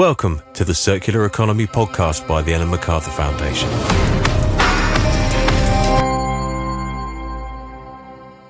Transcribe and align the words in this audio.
Welcome 0.00 0.40
to 0.54 0.64
the 0.64 0.72
Circular 0.72 1.26
Economy 1.26 1.66
podcast 1.66 2.26
by 2.26 2.40
the 2.40 2.54
Ellen 2.54 2.70
MacArthur 2.70 3.10
Foundation. 3.10 3.68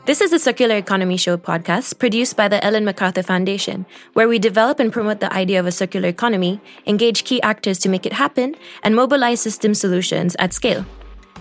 This 0.06 0.20
is 0.20 0.30
the 0.30 0.38
Circular 0.38 0.76
Economy 0.76 1.16
Show 1.16 1.36
podcast 1.36 1.98
produced 1.98 2.36
by 2.36 2.46
the 2.46 2.64
Ellen 2.64 2.84
MacArthur 2.84 3.24
Foundation, 3.24 3.84
where 4.12 4.28
we 4.28 4.38
develop 4.38 4.78
and 4.78 4.92
promote 4.92 5.18
the 5.18 5.32
idea 5.32 5.58
of 5.58 5.66
a 5.66 5.72
circular 5.72 6.08
economy, 6.08 6.60
engage 6.86 7.24
key 7.24 7.42
actors 7.42 7.80
to 7.80 7.88
make 7.88 8.06
it 8.06 8.12
happen, 8.12 8.54
and 8.84 8.94
mobilize 8.94 9.40
system 9.40 9.74
solutions 9.74 10.36
at 10.38 10.52
scale. 10.52 10.86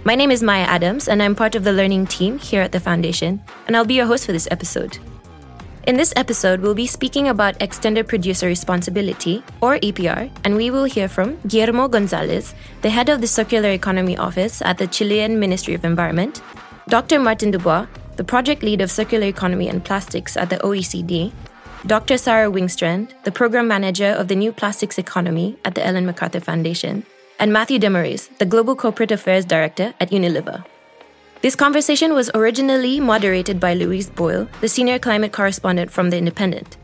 My 0.05 0.16
name 0.16 0.32
is 0.32 0.41
Maya 0.41 0.64
Adams, 0.64 1.07
and 1.07 1.21
I'm 1.21 1.36
part 1.36 1.54
of 1.54 1.64
the 1.64 1.71
learning 1.71 2.07
team 2.07 2.39
here 2.39 2.64
at 2.64 2.71
the 2.71 2.80
Foundation, 2.80 3.44
and 3.68 3.78
I'll 3.78 3.86
be 3.86 3.94
your 3.94 4.07
host 4.07 4.26
for 4.26 4.32
this 4.32 4.48
episode. 4.50 4.98
In 5.90 5.98
this 5.98 6.14
episode, 6.16 6.62
we'll 6.62 6.76
be 6.76 6.86
speaking 6.86 7.30
about 7.30 7.60
Extended 7.64 8.08
Producer 8.08 8.46
Responsibility, 8.46 9.44
or 9.60 9.80
EPR, 9.80 10.30
and 10.44 10.56
we 10.56 10.70
will 10.70 10.84
hear 10.84 11.08
from 11.08 11.39
Guillermo 11.48 11.88
Gonzalez, 11.88 12.54
the 12.84 12.92
head 12.92 13.10
of 13.10 13.21
the 13.21 13.28
Circular 13.28 13.70
Economy 13.70 14.16
Office 14.16 14.61
at 14.61 14.78
the 14.78 14.86
Chilean 14.86 15.39
Ministry 15.39 15.74
of 15.74 15.83
Environment, 15.83 16.44
Dr. 16.89 17.18
Maarten 17.18 17.50
Dubois, 17.50 17.88
the 18.18 18.24
project 18.24 18.61
lead 18.61 18.82
of 18.82 18.92
Circular 18.92 19.25
Economy 19.25 19.68
and 19.68 19.83
Plastics 19.83 20.38
at 20.38 20.52
the 20.52 20.57
OECD, 20.57 21.32
Dr. 21.88 22.19
Sara 22.19 22.52
Wingstrand, 22.52 23.10
the 23.24 23.32
program 23.32 23.68
manager 23.68 24.11
of 24.11 24.28
the 24.28 24.36
New 24.36 24.52
Plastics 24.52 25.00
Economy 25.00 25.58
at 25.66 25.74
the 25.74 25.83
Ellen 25.83 26.06
MacArthur 26.06 26.39
Foundation, 26.39 27.04
and 27.39 27.52
Matthew 27.52 27.80
Demorais, 27.80 28.30
the 28.38 28.46
Global 28.46 28.75
Corporate 28.75 29.11
Affairs 29.11 29.44
Director 29.44 29.96
at 30.00 30.11
Unilever. 30.11 30.64
This 31.42 31.56
conversation 31.56 32.14
was 32.14 32.30
originally 32.36 33.00
moderated 33.00 33.61
by 33.61 33.73
Louise 33.73 34.09
Boyle, 34.09 34.50
the 34.59 34.67
senior 34.67 35.00
climate 35.00 35.31
correspondent 35.31 35.89
from 35.89 36.09
The 36.09 36.17
Independent. 36.17 36.75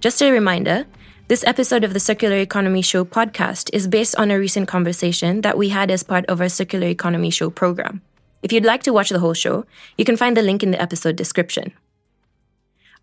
Just 0.00 0.22
a 0.22 0.32
reminder 0.32 0.86
this 1.28 1.44
episode 1.46 1.84
of 1.84 1.92
the 1.92 2.00
Circular 2.00 2.38
Economy 2.38 2.80
Show 2.80 3.04
podcast 3.04 3.68
is 3.74 3.86
based 3.86 4.16
on 4.16 4.30
a 4.30 4.38
recent 4.38 4.66
conversation 4.66 5.42
that 5.42 5.58
we 5.58 5.68
had 5.68 5.90
as 5.90 6.02
part 6.02 6.24
of 6.24 6.40
our 6.40 6.48
Circular 6.48 6.86
Economy 6.86 7.28
Show 7.28 7.50
program. 7.50 8.00
If 8.42 8.50
you'd 8.50 8.64
like 8.64 8.82
to 8.84 8.94
watch 8.94 9.10
the 9.10 9.18
whole 9.18 9.34
show, 9.34 9.66
you 9.98 10.06
can 10.06 10.16
find 10.16 10.34
the 10.34 10.42
link 10.42 10.62
in 10.62 10.70
the 10.70 10.80
episode 10.80 11.16
description. 11.16 11.74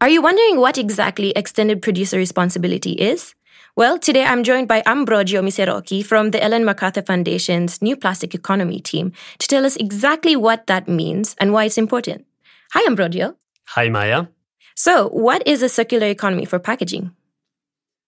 Are 0.01 0.09
you 0.09 0.23
wondering 0.23 0.59
what 0.59 0.79
exactly 0.79 1.33
extended 1.35 1.83
producer 1.83 2.17
responsibility 2.17 2.94
is? 2.94 3.35
Well, 3.77 3.99
today 3.99 4.23
I'm 4.23 4.45
joined 4.45 4.69
by 4.69 4.81
Ambrogio 4.83 5.41
Miserocchi 5.43 6.01
from 6.01 6.31
the 6.31 6.41
Ellen 6.41 6.63
MacArthur 6.63 7.01
Foundation's 7.01 7.81
New 7.81 7.97
Plastic 7.97 8.33
Economy 8.33 8.79
team 8.79 9.11
to 9.39 9.49
tell 9.49 9.65
us 9.65 9.75
exactly 9.75 10.37
what 10.37 10.67
that 10.67 10.87
means 10.87 11.35
and 11.39 11.51
why 11.51 11.65
it's 11.65 11.77
important. 11.77 12.25
Hi, 12.71 12.89
Ambrogio. 12.89 13.35
Hi, 13.71 13.89
Maya. 13.89 14.27
So, 14.75 15.09
what 15.09 15.45
is 15.45 15.61
a 15.61 15.67
circular 15.67 16.07
economy 16.07 16.45
for 16.45 16.57
packaging? 16.57 17.11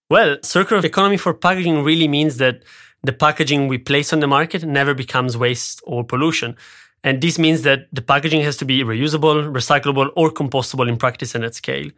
Well, 0.08 0.38
circular 0.42 0.82
economy 0.86 1.18
for 1.18 1.34
packaging 1.34 1.84
really 1.84 2.08
means 2.08 2.38
that 2.38 2.62
the 3.02 3.12
packaging 3.12 3.68
we 3.68 3.76
place 3.76 4.10
on 4.10 4.20
the 4.20 4.26
market 4.26 4.64
never 4.64 4.94
becomes 4.94 5.36
waste 5.36 5.82
or 5.84 6.02
pollution. 6.02 6.56
And 7.04 7.20
this 7.20 7.38
means 7.38 7.60
that 7.64 7.88
the 7.92 8.00
packaging 8.00 8.40
has 8.40 8.56
to 8.56 8.64
be 8.64 8.82
reusable, 8.84 9.52
recyclable, 9.52 10.12
or 10.16 10.30
compostable 10.30 10.88
in 10.88 10.96
practice 10.96 11.34
and 11.34 11.44
at 11.44 11.54
scale. 11.54 11.90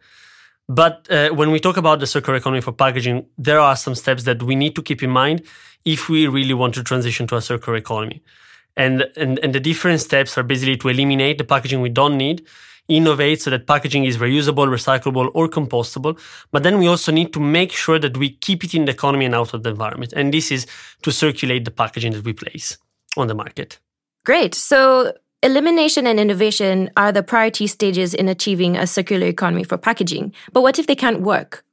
But 0.67 1.07
uh, 1.09 1.29
when 1.29 1.51
we 1.51 1.59
talk 1.59 1.77
about 1.77 1.99
the 1.99 2.07
circular 2.07 2.37
economy 2.37 2.61
for 2.61 2.71
packaging, 2.71 3.25
there 3.37 3.59
are 3.59 3.75
some 3.75 3.95
steps 3.95 4.23
that 4.23 4.41
we 4.41 4.55
need 4.55 4.75
to 4.75 4.81
keep 4.81 5.03
in 5.03 5.09
mind 5.09 5.43
if 5.83 6.09
we 6.09 6.27
really 6.27 6.53
want 6.53 6.75
to 6.75 6.83
transition 6.83 7.27
to 7.27 7.35
a 7.35 7.41
circular 7.41 7.77
economy. 7.77 8.21
And, 8.77 9.09
and, 9.17 9.39
and 9.39 9.53
the 9.53 9.59
different 9.59 9.99
steps 9.99 10.37
are 10.37 10.43
basically 10.43 10.77
to 10.77 10.89
eliminate 10.89 11.37
the 11.37 11.43
packaging 11.43 11.81
we 11.81 11.89
don't 11.89 12.17
need, 12.17 12.45
innovate 12.87 13.41
so 13.41 13.49
that 13.49 13.67
packaging 13.67 14.05
is 14.05 14.17
reusable, 14.17 14.67
recyclable, 14.67 15.29
or 15.33 15.47
compostable. 15.47 16.19
But 16.51 16.63
then 16.63 16.77
we 16.77 16.87
also 16.87 17.11
need 17.11 17.33
to 17.33 17.39
make 17.39 17.71
sure 17.71 17.99
that 17.99 18.17
we 18.17 18.29
keep 18.29 18.63
it 18.63 18.73
in 18.73 18.85
the 18.85 18.91
economy 18.91 19.25
and 19.25 19.35
out 19.35 19.53
of 19.53 19.63
the 19.63 19.69
environment. 19.69 20.13
And 20.13 20.33
this 20.33 20.51
is 20.51 20.67
to 21.03 21.11
circulate 21.11 21.65
the 21.65 21.71
packaging 21.71 22.13
that 22.13 22.23
we 22.23 22.33
place 22.33 22.77
on 23.17 23.27
the 23.27 23.35
market. 23.35 23.79
Great. 24.23 24.55
So 24.55 25.13
Elimination 25.43 26.05
and 26.05 26.19
innovation 26.19 26.91
are 26.95 27.11
the 27.11 27.23
priority 27.23 27.65
stages 27.65 28.13
in 28.13 28.29
achieving 28.29 28.77
a 28.77 28.85
circular 28.85 29.25
economy 29.25 29.63
for 29.63 29.75
packaging. 29.75 30.31
But 30.53 30.61
what 30.61 30.77
if 30.77 30.85
they 30.85 30.95
can't 30.95 31.21
work? 31.21 31.65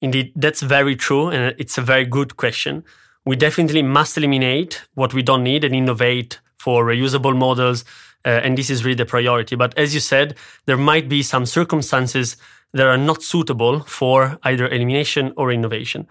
Indeed, 0.00 0.32
that's 0.34 0.62
very 0.62 0.96
true, 0.96 1.28
and 1.28 1.54
it's 1.58 1.76
a 1.76 1.82
very 1.82 2.06
good 2.06 2.38
question. 2.38 2.84
We 3.26 3.36
definitely 3.36 3.82
must 3.82 4.16
eliminate 4.16 4.80
what 4.94 5.12
we 5.12 5.22
don't 5.22 5.44
need 5.44 5.62
and 5.62 5.74
innovate 5.74 6.40
for 6.56 6.86
reusable 6.86 7.36
models, 7.36 7.84
uh, 8.24 8.40
and 8.42 8.56
this 8.56 8.70
is 8.70 8.82
really 8.82 8.94
the 8.94 9.04
priority. 9.04 9.56
But 9.56 9.76
as 9.76 9.92
you 9.92 10.00
said, 10.00 10.34
there 10.64 10.78
might 10.78 11.10
be 11.10 11.22
some 11.22 11.44
circumstances 11.44 12.38
that 12.72 12.86
are 12.86 12.96
not 12.96 13.22
suitable 13.22 13.80
for 13.80 14.38
either 14.42 14.66
elimination 14.68 15.34
or 15.36 15.52
innovation. 15.52 16.08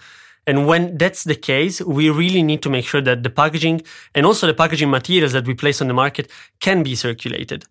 And 0.47 0.67
when 0.67 0.97
that's 0.97 1.23
the 1.23 1.35
case, 1.35 1.81
we 1.81 2.09
really 2.09 2.43
need 2.43 2.61
to 2.63 2.69
make 2.69 2.85
sure 2.85 3.01
that 3.01 3.23
the 3.23 3.29
packaging 3.29 3.83
and 4.15 4.25
also 4.25 4.47
the 4.47 4.53
packaging 4.53 4.89
materials 4.89 5.33
that 5.33 5.45
we 5.45 5.53
place 5.53 5.81
on 5.81 5.87
the 5.87 5.93
market 5.93 6.29
can 6.59 6.83
be 6.83 6.95
circulated. 6.95 7.65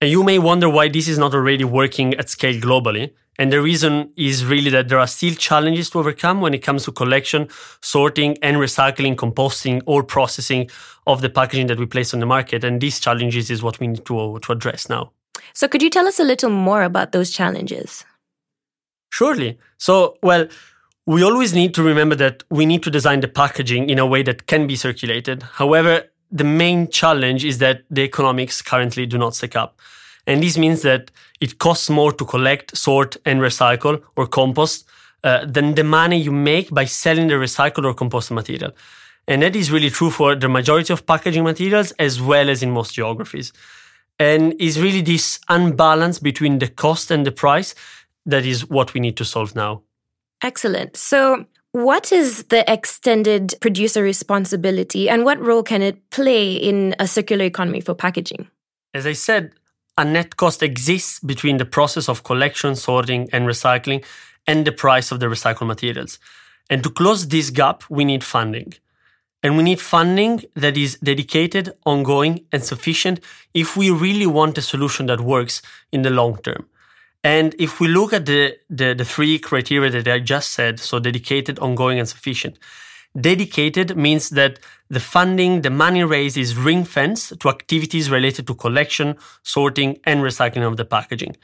And 0.00 0.10
you 0.10 0.22
may 0.22 0.38
wonder 0.38 0.68
why 0.68 0.88
this 0.88 1.08
is 1.08 1.18
not 1.18 1.34
already 1.34 1.64
working 1.64 2.14
at 2.14 2.28
scale 2.28 2.60
globally. 2.60 3.12
And 3.38 3.52
the 3.52 3.60
reason 3.60 4.12
is 4.16 4.46
really 4.46 4.70
that 4.70 4.88
there 4.88 4.98
are 4.98 5.06
still 5.06 5.34
challenges 5.34 5.90
to 5.90 5.98
overcome 5.98 6.40
when 6.40 6.54
it 6.54 6.62
comes 6.62 6.84
to 6.84 6.92
collection, 6.92 7.48
sorting, 7.82 8.38
and 8.42 8.56
recycling, 8.56 9.14
composting, 9.14 9.82
or 9.84 10.02
processing 10.02 10.70
of 11.06 11.20
the 11.20 11.28
packaging 11.28 11.66
that 11.66 11.78
we 11.78 11.86
place 11.86 12.14
on 12.14 12.20
the 12.20 12.26
market. 12.26 12.64
And 12.64 12.80
these 12.80 12.98
challenges 12.98 13.50
is 13.50 13.62
what 13.62 13.78
we 13.78 13.88
need 13.88 14.04
to, 14.06 14.38
to 14.38 14.52
address 14.52 14.88
now. 14.88 15.12
So, 15.52 15.68
could 15.68 15.82
you 15.82 15.90
tell 15.90 16.06
us 16.06 16.18
a 16.18 16.24
little 16.24 16.50
more 16.50 16.82
about 16.82 17.12
those 17.12 17.30
challenges? 17.30 18.04
Surely. 19.10 19.58
So, 19.78 20.16
well, 20.22 20.48
we 21.06 21.22
always 21.22 21.54
need 21.54 21.72
to 21.74 21.82
remember 21.84 22.16
that 22.16 22.42
we 22.50 22.66
need 22.66 22.82
to 22.82 22.90
design 22.90 23.20
the 23.20 23.28
packaging 23.28 23.88
in 23.88 23.98
a 23.98 24.06
way 24.06 24.22
that 24.24 24.46
can 24.46 24.66
be 24.66 24.74
circulated. 24.74 25.42
However, 25.42 26.10
the 26.32 26.44
main 26.44 26.88
challenge 26.90 27.44
is 27.44 27.58
that 27.58 27.84
the 27.88 28.02
economics 28.02 28.60
currently 28.60 29.06
do 29.06 29.16
not 29.16 29.36
stack 29.36 29.54
up. 29.54 29.78
And 30.26 30.42
this 30.42 30.58
means 30.58 30.82
that 30.82 31.12
it 31.40 31.58
costs 31.58 31.88
more 31.88 32.12
to 32.12 32.24
collect, 32.24 32.76
sort, 32.76 33.16
and 33.24 33.40
recycle 33.40 34.02
or 34.16 34.26
compost 34.26 34.88
uh, 35.22 35.46
than 35.46 35.76
the 35.76 35.84
money 35.84 36.18
you 36.18 36.32
make 36.32 36.70
by 36.70 36.84
selling 36.84 37.28
the 37.28 37.34
recycled 37.34 37.84
or 37.84 37.94
composted 37.94 38.32
material. 38.32 38.72
And 39.28 39.42
that 39.42 39.54
is 39.54 39.70
really 39.70 39.90
true 39.90 40.10
for 40.10 40.34
the 40.34 40.48
majority 40.48 40.92
of 40.92 41.06
packaging 41.06 41.44
materials 41.44 41.92
as 41.92 42.20
well 42.20 42.50
as 42.50 42.64
in 42.64 42.72
most 42.72 42.94
geographies. 42.94 43.52
And 44.18 44.54
is 44.60 44.80
really 44.80 45.02
this 45.02 45.38
unbalance 45.48 46.18
between 46.18 46.58
the 46.58 46.68
cost 46.68 47.12
and 47.12 47.24
the 47.24 47.32
price 47.32 47.76
that 48.24 48.44
is 48.44 48.68
what 48.68 48.92
we 48.92 49.00
need 49.00 49.16
to 49.18 49.24
solve 49.24 49.54
now. 49.54 49.82
Excellent. 50.46 50.96
So, 50.96 51.44
what 51.72 52.12
is 52.12 52.44
the 52.44 52.62
extended 52.72 53.56
producer 53.60 54.00
responsibility 54.00 55.08
and 55.08 55.24
what 55.24 55.40
role 55.40 55.64
can 55.64 55.82
it 55.82 56.08
play 56.10 56.54
in 56.54 56.94
a 57.00 57.08
circular 57.08 57.44
economy 57.44 57.80
for 57.80 57.94
packaging? 57.96 58.48
As 58.94 59.06
I 59.06 59.14
said, 59.14 59.50
a 59.98 60.04
net 60.04 60.36
cost 60.36 60.62
exists 60.62 61.18
between 61.18 61.56
the 61.56 61.64
process 61.64 62.08
of 62.08 62.22
collection, 62.22 62.76
sorting, 62.76 63.28
and 63.32 63.48
recycling 63.48 64.04
and 64.46 64.64
the 64.64 64.70
price 64.70 65.10
of 65.10 65.18
the 65.18 65.26
recycled 65.26 65.66
materials. 65.66 66.20
And 66.70 66.80
to 66.84 66.90
close 66.90 67.26
this 67.26 67.50
gap, 67.50 67.82
we 67.90 68.04
need 68.04 68.22
funding. 68.22 68.72
And 69.42 69.56
we 69.56 69.64
need 69.64 69.80
funding 69.80 70.44
that 70.54 70.76
is 70.76 70.96
dedicated, 71.02 71.72
ongoing, 71.84 72.44
and 72.52 72.62
sufficient 72.62 73.18
if 73.52 73.76
we 73.76 73.90
really 73.90 74.26
want 74.26 74.58
a 74.58 74.62
solution 74.62 75.06
that 75.06 75.20
works 75.20 75.60
in 75.90 76.02
the 76.02 76.10
long 76.10 76.36
term. 76.38 76.68
And 77.26 77.56
if 77.58 77.80
we 77.80 77.88
look 77.88 78.12
at 78.12 78.24
the, 78.24 78.56
the, 78.70 78.94
the 78.94 79.04
three 79.04 79.40
criteria 79.40 79.90
that 79.90 80.06
I 80.06 80.20
just 80.20 80.50
said, 80.50 80.78
so 80.78 81.00
dedicated, 81.00 81.58
ongoing, 81.58 81.98
and 81.98 82.08
sufficient, 82.08 82.56
dedicated 83.20 83.96
means 83.96 84.30
that 84.30 84.60
the 84.88 85.00
funding, 85.00 85.62
the 85.62 85.70
money 85.70 86.04
raised 86.04 86.36
is 86.36 86.56
ring 86.56 86.84
fenced 86.84 87.40
to 87.40 87.48
activities 87.48 88.12
related 88.12 88.46
to 88.46 88.54
collection, 88.54 89.16
sorting, 89.42 89.98
and 90.04 90.20
recycling 90.20 90.64
of 90.64 90.76
the 90.76 90.84
packaging. 90.84 91.36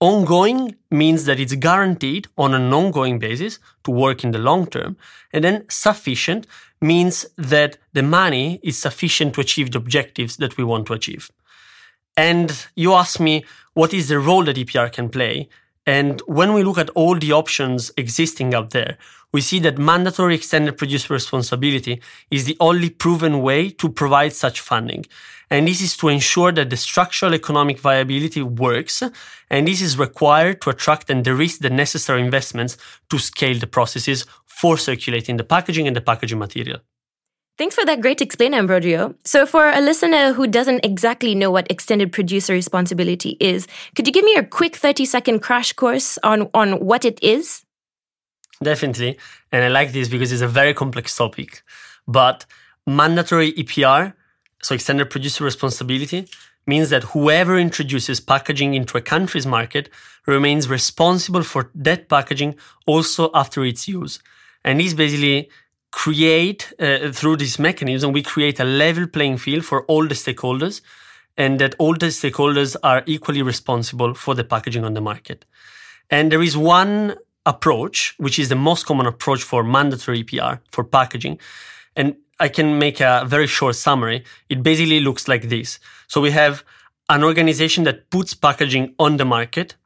Ongoing 0.00 0.74
means 0.90 1.26
that 1.26 1.38
it's 1.38 1.54
guaranteed 1.54 2.26
on 2.36 2.52
an 2.52 2.72
ongoing 2.72 3.20
basis 3.20 3.60
to 3.84 3.92
work 3.92 4.24
in 4.24 4.32
the 4.32 4.38
long 4.38 4.66
term. 4.66 4.96
And 5.32 5.44
then 5.44 5.64
sufficient 5.70 6.48
means 6.80 7.24
that 7.36 7.76
the 7.92 8.02
money 8.02 8.58
is 8.64 8.76
sufficient 8.76 9.34
to 9.34 9.42
achieve 9.42 9.70
the 9.70 9.78
objectives 9.78 10.38
that 10.38 10.56
we 10.56 10.64
want 10.64 10.88
to 10.88 10.94
achieve. 10.94 11.30
And 12.16 12.66
you 12.74 12.92
ask 12.94 13.20
me, 13.20 13.44
what 13.74 13.94
is 13.94 14.08
the 14.08 14.18
role 14.18 14.44
that 14.44 14.56
EPR 14.56 14.92
can 14.92 15.08
play? 15.08 15.48
And 15.86 16.20
when 16.26 16.52
we 16.52 16.62
look 16.62 16.78
at 16.78 16.90
all 16.90 17.16
the 17.16 17.32
options 17.32 17.90
existing 17.96 18.54
out 18.54 18.70
there, 18.70 18.98
we 19.32 19.40
see 19.40 19.60
that 19.60 19.78
mandatory 19.78 20.34
extended 20.34 20.76
producer 20.76 21.14
responsibility 21.14 22.02
is 22.30 22.44
the 22.44 22.56
only 22.60 22.90
proven 22.90 23.42
way 23.42 23.70
to 23.70 23.88
provide 23.88 24.32
such 24.32 24.60
funding. 24.60 25.06
And 25.50 25.66
this 25.66 25.80
is 25.80 25.96
to 25.98 26.08
ensure 26.08 26.52
that 26.52 26.70
the 26.70 26.76
structural 26.76 27.34
economic 27.34 27.78
viability 27.78 28.42
works. 28.42 29.02
And 29.48 29.66
this 29.66 29.80
is 29.80 29.98
required 29.98 30.60
to 30.62 30.70
attract 30.70 31.10
and 31.10 31.24
de-risk 31.24 31.60
the 31.60 31.70
necessary 31.70 32.20
investments 32.20 32.76
to 33.08 33.18
scale 33.18 33.58
the 33.58 33.66
processes 33.66 34.26
for 34.46 34.76
circulating 34.76 35.38
the 35.38 35.44
packaging 35.44 35.86
and 35.86 35.96
the 35.96 36.00
packaging 36.00 36.38
material. 36.38 36.80
Thanks 37.60 37.74
for 37.74 37.84
that 37.84 38.00
great 38.00 38.22
explain, 38.22 38.52
Ambrogio. 38.54 39.14
So, 39.22 39.44
for 39.44 39.68
a 39.68 39.82
listener 39.82 40.32
who 40.32 40.46
doesn't 40.46 40.82
exactly 40.82 41.34
know 41.34 41.50
what 41.50 41.70
extended 41.70 42.10
producer 42.10 42.54
responsibility 42.54 43.36
is, 43.38 43.68
could 43.94 44.06
you 44.06 44.14
give 44.14 44.24
me 44.24 44.34
a 44.34 44.42
quick 44.42 44.76
30 44.76 45.04
second 45.04 45.40
crash 45.40 45.74
course 45.74 46.16
on, 46.22 46.48
on 46.54 46.82
what 46.82 47.04
it 47.04 47.22
is? 47.22 47.66
Definitely. 48.62 49.18
And 49.52 49.62
I 49.62 49.68
like 49.68 49.92
this 49.92 50.08
because 50.08 50.32
it's 50.32 50.40
a 50.40 50.48
very 50.48 50.72
complex 50.72 51.14
topic. 51.14 51.62
But 52.08 52.46
mandatory 52.86 53.52
EPR, 53.52 54.14
so 54.62 54.74
extended 54.74 55.10
producer 55.10 55.44
responsibility, 55.44 56.28
means 56.66 56.88
that 56.88 57.04
whoever 57.12 57.58
introduces 57.58 58.20
packaging 58.20 58.72
into 58.72 58.96
a 58.96 59.02
country's 59.02 59.46
market 59.46 59.90
remains 60.26 60.70
responsible 60.70 61.42
for 61.42 61.70
that 61.74 62.08
packaging 62.08 62.54
also 62.86 63.30
after 63.34 63.62
its 63.66 63.86
use. 63.86 64.18
And 64.64 64.80
this 64.80 64.94
basically 64.94 65.50
create 65.90 66.72
uh, 66.78 67.10
through 67.10 67.36
this 67.36 67.58
mechanism 67.58 68.12
we 68.12 68.22
create 68.22 68.60
a 68.60 68.64
level 68.64 69.06
playing 69.06 69.36
field 69.36 69.64
for 69.64 69.84
all 69.86 70.06
the 70.06 70.14
stakeholders 70.14 70.80
and 71.36 71.58
that 71.58 71.74
all 71.78 71.94
the 71.94 72.06
stakeholders 72.06 72.76
are 72.82 73.02
equally 73.06 73.42
responsible 73.42 74.14
for 74.14 74.34
the 74.34 74.44
packaging 74.44 74.84
on 74.84 74.94
the 74.94 75.00
market. 75.00 75.44
And 76.10 76.30
there 76.30 76.42
is 76.42 76.56
one 76.56 77.14
approach 77.46 78.14
which 78.18 78.38
is 78.38 78.48
the 78.48 78.56
most 78.56 78.84
common 78.84 79.06
approach 79.06 79.42
for 79.42 79.64
mandatory 79.64 80.22
EPR 80.22 80.60
for 80.70 80.84
packaging. 80.84 81.38
And 81.96 82.16
I 82.38 82.48
can 82.48 82.78
make 82.78 83.00
a 83.00 83.24
very 83.26 83.46
short 83.46 83.76
summary. 83.76 84.24
It 84.48 84.62
basically 84.62 85.00
looks 85.00 85.28
like 85.28 85.48
this. 85.48 85.78
So 86.08 86.20
we 86.20 86.30
have 86.30 86.62
an 87.08 87.24
organization 87.24 87.84
that 87.84 88.10
puts 88.10 88.34
packaging 88.34 88.94
on 88.98 89.16
the 89.16 89.24
market 89.24 89.76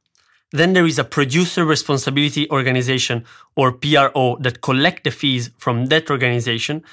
then 0.54 0.72
there 0.72 0.86
is 0.86 1.00
a 1.00 1.04
producer 1.04 1.64
responsibility 1.64 2.48
organization 2.48 3.24
or 3.56 3.72
PRO 3.72 4.36
that 4.40 4.60
collect 4.60 5.02
the 5.02 5.10
fees 5.10 5.50
from 5.58 5.86
that 5.86 6.10
organization. 6.10 6.84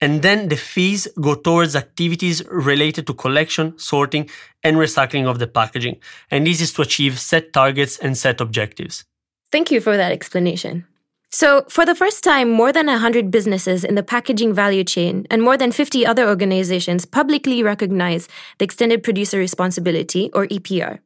And 0.00 0.22
then 0.22 0.48
the 0.48 0.56
fees 0.56 1.06
go 1.20 1.34
towards 1.34 1.76
activities 1.76 2.42
related 2.48 3.06
to 3.08 3.14
collection, 3.14 3.78
sorting, 3.78 4.30
and 4.64 4.78
recycling 4.78 5.26
of 5.26 5.38
the 5.38 5.46
packaging. 5.46 5.98
And 6.30 6.46
this 6.46 6.62
is 6.62 6.72
to 6.72 6.82
achieve 6.82 7.20
set 7.20 7.52
targets 7.52 7.98
and 7.98 8.16
set 8.16 8.40
objectives. 8.40 9.04
Thank 9.52 9.70
you 9.70 9.82
for 9.82 9.98
that 9.98 10.10
explanation. 10.10 10.86
So, 11.30 11.64
for 11.68 11.84
the 11.86 11.94
first 11.94 12.24
time, 12.24 12.50
more 12.50 12.72
than 12.72 12.86
100 12.86 13.30
businesses 13.30 13.84
in 13.84 13.94
the 13.94 14.02
packaging 14.02 14.54
value 14.54 14.84
chain 14.84 15.26
and 15.30 15.42
more 15.42 15.56
than 15.56 15.70
50 15.70 16.04
other 16.04 16.26
organizations 16.26 17.04
publicly 17.04 17.62
recognize 17.62 18.28
the 18.58 18.64
Extended 18.64 19.02
Producer 19.02 19.38
Responsibility, 19.38 20.30
or 20.34 20.46
EPR. 20.46 20.98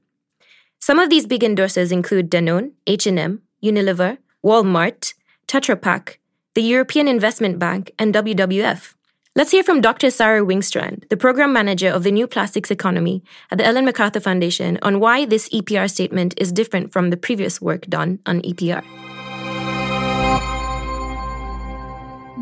Some 0.87 1.01
of 1.01 1.11
these 1.11 1.27
big 1.27 1.41
endorsers 1.41 1.91
include 1.91 2.31
Danone, 2.31 2.71
H&M, 2.87 3.43
Unilever, 3.61 4.19
Walmart, 4.45 5.15
Tetra 5.49 5.75
Pak, 5.75 6.21
the 6.55 6.63
European 6.63 7.09
Investment 7.09 7.59
Bank, 7.59 7.91
and 7.99 8.15
WWF. 8.15 8.95
Let's 9.35 9.51
hear 9.51 9.65
from 9.65 9.81
Dr. 9.81 10.11
Sara 10.13 10.47
Wingstrand, 10.47 11.09
the 11.09 11.17
program 11.17 11.53
manager 11.53 11.89
of 11.89 12.05
the 12.05 12.13
New 12.13 12.29
Plastics 12.29 12.71
Economy 12.71 13.25
at 13.51 13.59
the 13.59 13.67
Ellen 13.67 13.85
MacArthur 13.85 14.21
Foundation, 14.21 14.79
on 14.81 15.01
why 15.01 15.27
this 15.27 15.49
EPR 15.49 15.91
statement 15.91 16.35
is 16.37 16.53
different 16.53 16.93
from 16.93 17.11
the 17.11 17.17
previous 17.17 17.61
work 17.61 17.87
done 17.87 18.21
on 18.25 18.41
EPR. 18.43 18.85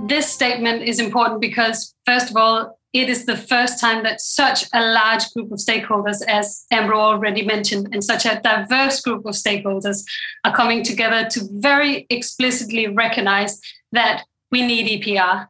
This 0.07 0.31
statement 0.31 0.83
is 0.83 1.01
important 1.01 1.41
because, 1.41 1.95
first 2.05 2.29
of 2.29 2.37
all, 2.37 2.79
it 2.95 3.09
is 3.09 3.27
the 3.27 3.37
first 3.37 3.81
time 3.81 4.05
that 4.05 4.21
such 4.21 4.67
a 4.73 4.81
large 4.81 5.29
group 5.33 5.51
of 5.51 5.59
stakeholders, 5.59 6.23
as 6.29 6.65
Ambro 6.73 6.95
already 6.95 7.45
mentioned, 7.45 7.89
and 7.93 8.03
such 8.03 8.25
a 8.25 8.41
diverse 8.41 9.01
group 9.01 9.27
of 9.27 9.35
stakeholders 9.35 10.05
are 10.45 10.55
coming 10.55 10.85
together 10.85 11.29
to 11.31 11.41
very 11.55 12.07
explicitly 12.09 12.87
recognize 12.87 13.61
that 13.91 14.23
we 14.53 14.65
need 14.65 15.03
EPR. 15.03 15.49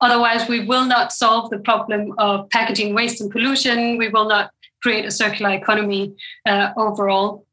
Otherwise, 0.00 0.48
we 0.48 0.66
will 0.66 0.84
not 0.84 1.12
solve 1.12 1.48
the 1.50 1.60
problem 1.60 2.12
of 2.18 2.50
packaging 2.50 2.92
waste 2.92 3.20
and 3.20 3.30
pollution. 3.30 3.96
We 3.96 4.08
will 4.08 4.28
not 4.28 4.50
create 4.82 5.04
a 5.04 5.12
circular 5.12 5.52
economy 5.52 6.16
uh, 6.44 6.72
overall. 6.76 7.46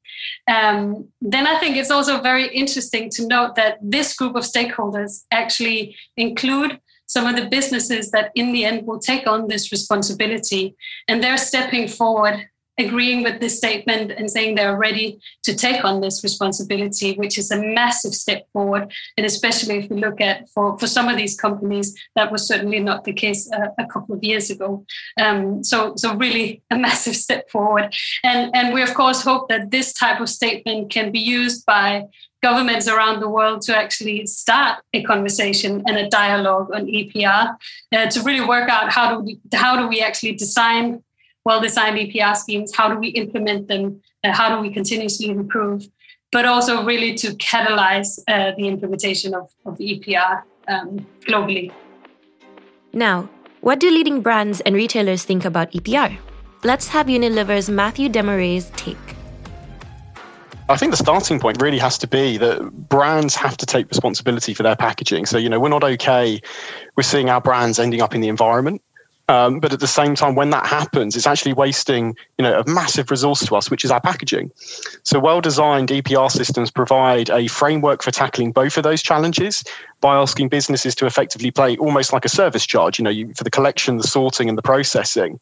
Um, 0.48 1.10
then 1.22 1.46
I 1.46 1.60
think 1.60 1.78
it's 1.78 1.92
also 1.92 2.22
very 2.22 2.48
interesting 2.48 3.12
to 3.12 3.28
note 3.28 3.54
that 3.56 3.78
this 3.84 4.16
group 4.16 4.36
of 4.36 4.44
stakeholders 4.44 5.26
actually 5.30 5.96
include 6.16 6.80
some 7.08 7.26
of 7.26 7.36
the 7.36 7.50
businesses 7.50 8.12
that 8.12 8.32
in 8.36 8.52
the 8.52 8.66
end 8.66 8.86
will 8.86 9.00
take 9.00 9.28
on 9.28 9.48
this 9.48 9.72
responsibility. 9.72 10.76
And 11.08 11.24
they're 11.24 11.38
stepping 11.38 11.88
forward, 11.88 12.48
agreeing 12.78 13.24
with 13.24 13.40
this 13.40 13.58
statement 13.58 14.12
and 14.12 14.30
saying 14.30 14.54
they're 14.54 14.78
ready 14.78 15.20
to 15.44 15.56
take 15.56 15.84
on 15.84 16.02
this 16.02 16.24
responsibility, 16.24 17.16
which 17.16 17.38
is 17.38 17.50
a 17.50 17.62
massive 17.62 18.14
step 18.14 18.48
forward. 18.54 18.92
And 19.18 19.26
especially 19.26 19.80
if 19.80 19.90
we 19.90 20.00
look 20.00 20.22
at 20.22 20.50
for, 20.50 20.78
for 20.78 20.86
some 20.86 21.08
of 21.08 21.18
these 21.18 21.40
companies, 21.40 21.98
that 22.16 22.32
was 22.32 22.48
certainly 22.48 22.80
not 22.80 23.04
the 23.04 23.14
case 23.14 23.50
a, 23.52 23.82
a 23.82 23.88
couple 23.88 24.14
of 24.14 24.24
years 24.24 24.50
ago. 24.50 24.86
Um, 25.20 25.64
so, 25.64 25.96
so 25.96 26.16
really 26.16 26.62
a 26.70 26.78
massive 26.88 27.16
step 27.16 27.50
forward. 27.50 27.96
And, 28.24 28.56
and 28.56 28.74
we 28.74 28.84
of 28.84 28.94
course 28.94 29.24
hope 29.24 29.50
that 29.50 29.72
this 29.72 29.94
type 29.94 30.20
of 30.20 30.30
statement 30.30 30.92
can 30.92 31.12
be 31.12 31.20
used 31.20 31.66
by 31.66 32.08
governments 32.48 32.88
around 32.88 33.20
the 33.20 33.32
world 33.38 33.60
to 33.68 33.72
actually 33.84 34.26
start 34.26 34.74
a 34.98 35.00
conversation 35.12 35.72
and 35.88 35.96
a 35.98 36.08
dialogue 36.22 36.68
on 36.78 36.82
EPR 36.86 37.44
uh, 37.96 38.06
to 38.14 38.18
really 38.28 38.46
work 38.56 38.68
out 38.76 38.86
how 38.98 39.06
do 39.12 39.18
we 39.26 39.32
how 39.64 39.74
do 39.80 39.86
we 39.94 39.98
actually 40.08 40.34
design 40.46 40.86
well 41.48 41.62
designed 41.62 41.98
EPR 42.04 42.36
schemes, 42.44 42.70
how 42.80 42.88
do 42.92 42.98
we 43.04 43.10
implement 43.24 43.62
them, 43.72 43.84
uh, 44.24 44.34
how 44.40 44.48
do 44.54 44.58
we 44.66 44.70
continuously 44.80 45.30
improve, 45.30 45.82
but 46.36 46.44
also 46.54 46.84
really 46.92 47.12
to 47.22 47.28
catalyze 47.50 48.10
uh, 48.28 48.52
the 48.58 48.66
implementation 48.74 49.34
of, 49.34 49.46
of 49.66 49.74
EPR 49.78 50.44
um, 50.68 50.90
globally. 51.28 51.72
Now, 52.94 53.30
what 53.62 53.80
do 53.80 53.90
leading 53.90 54.20
brands 54.22 54.60
and 54.66 54.76
retailers 54.76 55.24
think 55.24 55.46
about 55.46 55.72
EPR? 55.72 56.18
Let's 56.64 56.88
have 56.90 57.08
Unilever's 57.08 57.70
Matthew 57.70 58.10
Demorais 58.10 58.66
take. 58.76 59.17
I 60.70 60.76
think 60.76 60.92
the 60.92 60.98
starting 60.98 61.40
point 61.40 61.62
really 61.62 61.78
has 61.80 61.98
to 62.00 62.08
be 62.08 62.38
that 62.38 62.90
brands 62.90 63.36
have 63.36 63.56
to 63.58 63.66
take 63.66 63.88
responsibility 63.88 64.54
for 64.54 64.64
their 64.64 64.76
packaging. 64.76 65.26
So, 65.26 65.38
you 65.38 65.48
know, 65.48 65.60
we're 65.60 65.70
not 65.70 65.84
okay 65.84 66.42
with 66.96 67.06
seeing 67.06 67.30
our 67.30 67.40
brands 67.40 67.80
ending 67.80 68.02
up 68.02 68.14
in 68.14 68.22
the 68.22 68.28
environment. 68.28 68.82
Um, 69.30 69.60
but 69.60 69.74
at 69.74 69.82
the 69.82 69.88
same 69.88 70.16
time, 70.16 70.36
when 70.36 70.52
that 70.52 70.66
happens, 70.66 71.16
it's 71.16 71.28
actually 71.28 71.52
wasting, 71.52 72.16
you 72.38 72.44
know, 72.44 72.60
a 72.60 72.70
massive 72.70 73.12
resource 73.12 73.46
to 73.46 73.56
us, 73.58 73.70
which 73.70 73.84
is 73.84 73.92
our 73.92 74.00
packaging. 74.00 74.52
So 75.04 75.20
well-designed 75.20 75.90
EPR 75.90 76.32
systems 76.32 76.72
provide 76.72 77.30
a 77.30 77.48
framework 77.48 78.04
for 78.04 78.12
tackling 78.12 78.54
both 78.54 78.78
of 78.78 78.84
those 78.84 79.02
challenges 79.02 79.66
by 80.02 80.16
asking 80.16 80.50
businesses 80.50 80.94
to 80.96 81.06
effectively 81.06 81.52
pay 81.52 81.78
almost 81.78 82.14
like 82.14 82.26
a 82.26 82.30
service 82.30 82.66
charge, 82.66 83.00
you 83.00 83.04
know, 83.04 83.10
you, 83.10 83.34
for 83.34 83.44
the 83.44 83.50
collection, 83.50 83.98
the 83.98 84.04
sorting, 84.04 84.50
and 84.50 84.58
the 84.58 84.62
processing. 84.62 85.40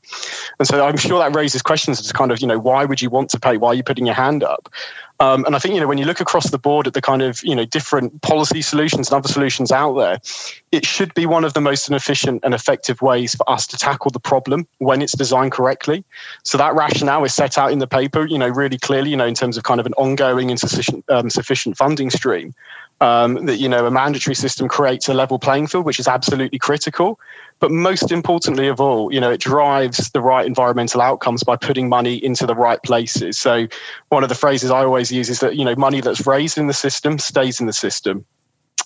And 0.60 0.68
so 0.68 0.86
I'm 0.86 0.98
sure 0.98 1.20
that 1.20 1.36
raises 1.36 1.62
questions 1.62 2.00
as 2.00 2.08
to 2.08 2.14
kind 2.14 2.32
of, 2.32 2.40
you 2.40 2.48
know, 2.48 2.60
why 2.60 2.86
would 2.86 3.02
you 3.02 3.10
want 3.10 3.30
to 3.32 3.40
pay? 3.40 3.58
Why 3.58 3.70
are 3.70 3.74
you 3.74 3.84
putting 3.84 4.06
your 4.06 4.16
hand 4.16 4.44
up? 4.44 4.70
Um, 5.20 5.46
and 5.46 5.56
I 5.56 5.60
think 5.60 5.74
you 5.74 5.80
know 5.80 5.88
when 5.88 5.98
you 5.98 6.06
look 6.06 6.20
across 6.20 6.50
the 6.50 6.58
board 6.58 6.88
at 6.88 6.94
the 6.94 7.02
kind 7.02 7.22
of 7.22 7.42
you 7.44 7.56
know 7.56 7.64
different 7.64 8.22
policy 8.22 8.62
solutions 8.62 9.10
and 9.10 9.18
other 9.18 9.30
solutions 9.30 9.72
out 9.72 9.94
there, 9.94 10.20
it 10.74 10.86
should 10.86 11.14
be 11.14 11.26
one 11.26 11.46
of 11.46 11.54
the 11.54 11.62
most 11.62 11.90
efficient 11.90 12.42
and 12.44 12.54
effective 12.54 13.02
ways 13.02 13.34
for 13.34 13.50
us 13.50 13.66
to 13.68 13.78
tackle 13.78 14.12
the 14.12 14.20
problem 14.20 14.68
when 14.80 15.02
it's 15.02 15.16
designed 15.16 15.54
correctly. 15.54 16.04
So 16.44 16.58
that 16.58 16.76
rationale 16.76 17.24
is 17.24 17.34
set 17.34 17.58
out 17.58 17.72
in 17.72 17.80
the 17.80 17.88
paper, 17.88 18.26
you 18.26 18.38
know, 18.38 18.50
really 18.50 18.78
clearly, 18.78 19.10
you 19.10 19.18
know, 19.18 19.26
in 19.26 19.36
terms 19.36 19.56
of 19.56 19.64
kind 19.64 19.80
of 19.80 19.86
an 19.86 19.94
ongoing 19.94 20.50
and 20.50 20.60
sufficient 20.60 21.06
um, 21.10 21.30
sufficient 21.30 21.78
funding 21.78 22.10
stream 22.10 22.54
um, 23.02 23.46
that 23.46 23.58
you 23.58 23.68
know 23.68 23.86
a 23.86 23.92
mandatory 23.92 24.36
system 24.36 24.68
creates 24.68 25.10
a 25.10 25.14
level 25.14 25.40
playing 25.40 25.68
field, 25.68 25.86
which 25.86 26.00
is 26.00 26.08
absolutely 26.08 26.60
critical. 26.60 27.20
But 27.60 27.72
most 27.72 28.12
importantly 28.12 28.68
of 28.68 28.82
all, 28.82 29.14
you 29.14 29.20
know, 29.20 29.32
it 29.32 29.40
drives 29.40 30.10
the 30.12 30.22
right 30.22 30.46
environmental 30.46 31.02
outcomes 31.02 31.44
by 31.44 31.56
putting 31.56 31.88
money 31.88 32.16
into 32.24 32.46
the 32.46 32.56
right 32.56 32.82
places. 32.84 33.38
So 33.38 33.68
one 34.10 34.24
of 34.24 34.30
the 34.30 34.36
phrases 34.36 34.72
I 34.72 34.84
always 34.84 35.12
use 35.12 35.30
is 35.30 35.40
that 35.40 35.56
you 35.56 35.66
know 35.66 35.76
money 35.76 36.02
that's 36.02 36.26
raised 36.26 36.58
in 36.58 36.68
the 36.68 36.74
system 36.74 37.20
stays 37.20 37.60
in 37.60 37.66
the 37.66 37.74
system. 37.74 38.26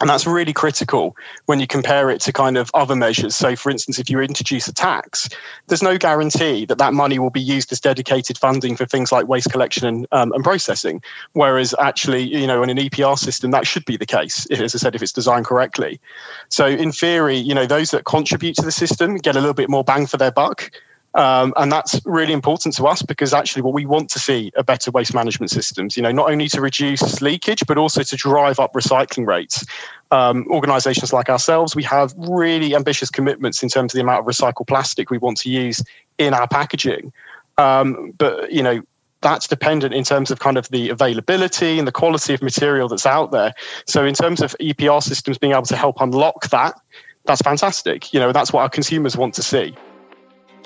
And 0.02 0.10
that's 0.10 0.26
really 0.26 0.54
critical 0.54 1.16
when 1.48 1.60
you 1.60 1.68
compare 1.68 2.10
it 2.10 2.22
to 2.22 2.32
kind 2.32 2.58
of 2.58 2.72
other 2.74 2.96
measures. 2.96 3.36
So, 3.36 3.56
for 3.56 3.70
instance, 3.70 4.00
if 4.00 4.10
you 4.10 4.22
introduce 4.22 4.68
a 4.68 4.74
tax, 4.74 5.28
there's 5.68 5.84
no 5.84 5.98
guarantee 5.98 6.66
that 6.66 6.78
that 6.78 6.94
money 6.94 7.20
will 7.20 7.30
be 7.30 7.42
used 7.42 7.72
as 7.72 7.82
dedicated 7.82 8.38
funding 8.38 8.78
for 8.78 8.86
things 8.86 9.12
like 9.12 9.28
waste 9.28 9.52
collection 9.52 9.86
and, 9.88 10.08
um, 10.12 10.32
and 10.32 10.44
processing. 10.44 11.02
Whereas, 11.34 11.76
actually, 11.80 12.24
you 12.24 12.48
know, 12.48 12.64
in 12.64 12.70
an 12.70 12.78
EPR 12.78 13.18
system, 13.18 13.52
that 13.52 13.68
should 13.68 13.84
be 13.84 13.98
the 13.98 14.06
case, 14.06 14.46
as 14.48 14.74
I 14.74 14.78
said, 14.78 14.96
if 14.96 15.02
it's 15.02 15.12
designed 15.12 15.46
correctly. 15.46 16.00
So, 16.48 16.66
in 16.66 16.92
theory, 16.94 17.36
you 17.36 17.54
know, 17.54 17.66
those 17.66 17.92
that 17.92 18.06
contribute 18.06 18.56
to 18.56 18.62
the 18.62 18.72
system 18.72 19.18
get 19.18 19.36
a 19.36 19.40
little 19.40 19.54
bit 19.54 19.70
more 19.70 19.84
bang 19.84 20.08
for 20.08 20.18
their 20.18 20.32
buck. 20.32 20.72
Um, 21.16 21.54
and 21.58 21.72
that's 21.72 22.00
really 22.06 22.34
important 22.34 22.76
to 22.76 22.86
us 22.86 23.02
because 23.02 23.34
actually 23.34 23.64
what 23.64 23.74
we 23.74 23.86
want 23.86 24.10
to 24.12 24.20
see 24.20 24.52
are 24.56 24.64
better 24.64 24.92
waste 24.92 25.14
management 25.14 25.50
systems, 25.50 25.98
you 25.98 26.04
know, 26.04 26.12
not 26.12 26.30
only 26.30 26.48
to 26.50 26.62
reduce 26.62 27.22
leakage, 27.22 27.66
but 27.68 27.78
also 27.78 28.04
to 28.04 28.16
drive 28.16 28.60
up 28.60 28.74
recycling 28.74 29.26
rates. 29.26 29.66
Um, 30.12 30.46
organizations 30.50 31.12
like 31.12 31.30
ourselves, 31.30 31.76
we 31.76 31.84
have 31.84 32.14
really 32.18 32.76
ambitious 32.76 33.10
commitments 33.10 33.64
in 33.64 33.70
terms 33.70 33.94
of 33.94 33.98
the 33.98 34.02
amount 34.02 34.20
of 34.20 34.26
recycled 34.26 34.68
plastic 34.68 35.10
we 35.10 35.18
want 35.18 35.38
to 35.38 35.50
use 35.50 35.84
in 36.18 36.34
our 36.34 36.48
packaging. 36.48 37.12
Um, 37.58 38.12
but, 38.18 38.52
you 38.52 38.62
know, 38.62 38.82
that's 39.22 39.48
dependent 39.48 39.94
in 39.94 40.04
terms 40.04 40.32
of 40.32 40.40
kind 40.40 40.58
of 40.58 40.70
the 40.70 40.90
availability 40.90 41.78
and 41.78 41.88
the 41.88 41.92
quality 41.92 42.34
of 42.34 42.42
material 42.42 42.88
that's 42.88 43.06
out 43.06 43.32
there. 43.32 43.54
So 43.86 44.06
in 44.06 44.14
terms 44.14 44.42
of 44.42 44.56
EPR 44.62 45.04
systems 45.04 45.38
being 45.38 45.54
able 45.54 45.64
to 45.64 45.76
help 45.76 46.00
unlock 46.00 46.50
that, 46.50 46.80
that's 47.26 47.42
fantastic. 47.42 48.14
You 48.14 48.20
know, 48.20 48.32
that's 48.32 48.54
what 48.54 48.62
our 48.62 48.70
consumers 48.70 49.18
want 49.18 49.34
to 49.36 49.44
see. 49.44 49.76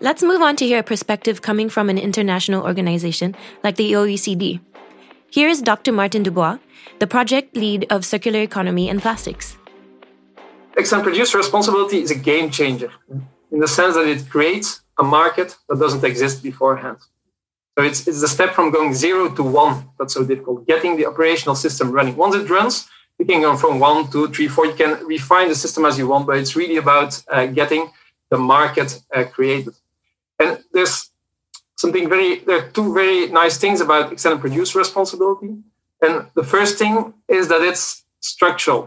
Let's 0.04 0.22
move 0.22 0.42
on 0.42 0.58
to 0.58 0.66
hear 0.66 0.80
a 0.80 0.84
perspective 0.84 1.42
coming 1.42 1.70
from 1.70 1.90
an 1.90 1.98
international 1.98 2.66
organization 2.66 3.38
like 3.64 3.78
the 3.78 3.94
OECD. 3.94 4.60
Here 5.32 5.48
is 5.48 5.62
Dr. 5.62 5.94
Maarten 5.94 6.24
Dubois, 6.24 6.60
the 7.00 7.08
project 7.08 7.56
lead 7.56 7.88
of 7.90 8.04
circular 8.04 8.42
economy 8.42 8.90
and 8.90 9.02
plastics. 9.02 9.56
Extended 10.76 11.06
producer 11.06 11.38
responsibility 11.38 12.02
is 12.02 12.12
a 12.12 12.16
game 12.16 12.52
changer 12.52 12.92
in 13.50 13.60
the 13.62 13.68
sense 13.68 13.96
that 13.96 14.06
it 14.06 14.30
creates 14.30 14.82
a 15.00 15.04
market 15.04 15.56
that 15.70 15.80
doesn't 15.80 16.04
exist 16.04 16.44
beforehand. 16.44 16.98
So 17.78 17.86
it's, 17.86 18.06
it's 18.06 18.22
a 18.24 18.28
step 18.28 18.54
from 18.54 18.72
going 18.72 18.94
zero 18.94 19.34
to 19.34 19.42
one 19.42 19.88
that's 19.98 20.16
so 20.16 20.26
difficult, 20.26 20.68
getting 20.68 20.98
the 20.98 21.06
operational 21.06 21.56
system 21.56 21.94
running. 21.94 22.18
Once 22.18 22.36
it 22.36 22.50
runs, 22.50 22.90
you 23.20 23.26
can 23.26 23.40
go 23.40 23.56
from 23.56 23.80
one, 23.80 24.12
two, 24.12 24.28
three, 24.34 24.50
four. 24.50 24.66
You 24.66 24.74
can 24.74 25.08
refine 25.08 25.48
the 25.48 25.56
system 25.56 25.86
as 25.86 25.98
you 25.98 26.10
want, 26.10 26.28
but 26.28 26.36
it's 26.40 26.58
really 26.58 26.76
about 26.76 27.24
uh, 27.32 27.46
getting 27.46 27.90
the 28.30 28.38
market 28.38 29.02
uh, 29.16 29.24
created. 29.24 29.74
And 30.44 30.64
there's 30.74 30.96
something 31.76 32.06
very, 32.10 32.40
there 32.48 32.58
are 32.60 32.70
two 32.78 32.94
very 32.94 33.28
nice 33.28 33.58
things 33.58 33.80
about 33.82 34.12
extended 34.12 34.40
producer 34.42 34.80
responsibility. 34.80 35.52
And 36.02 36.28
the 36.36 36.44
first 36.44 36.78
thing 36.78 37.14
is 37.28 37.48
that 37.48 37.62
it's 37.62 38.04
structural, 38.20 38.82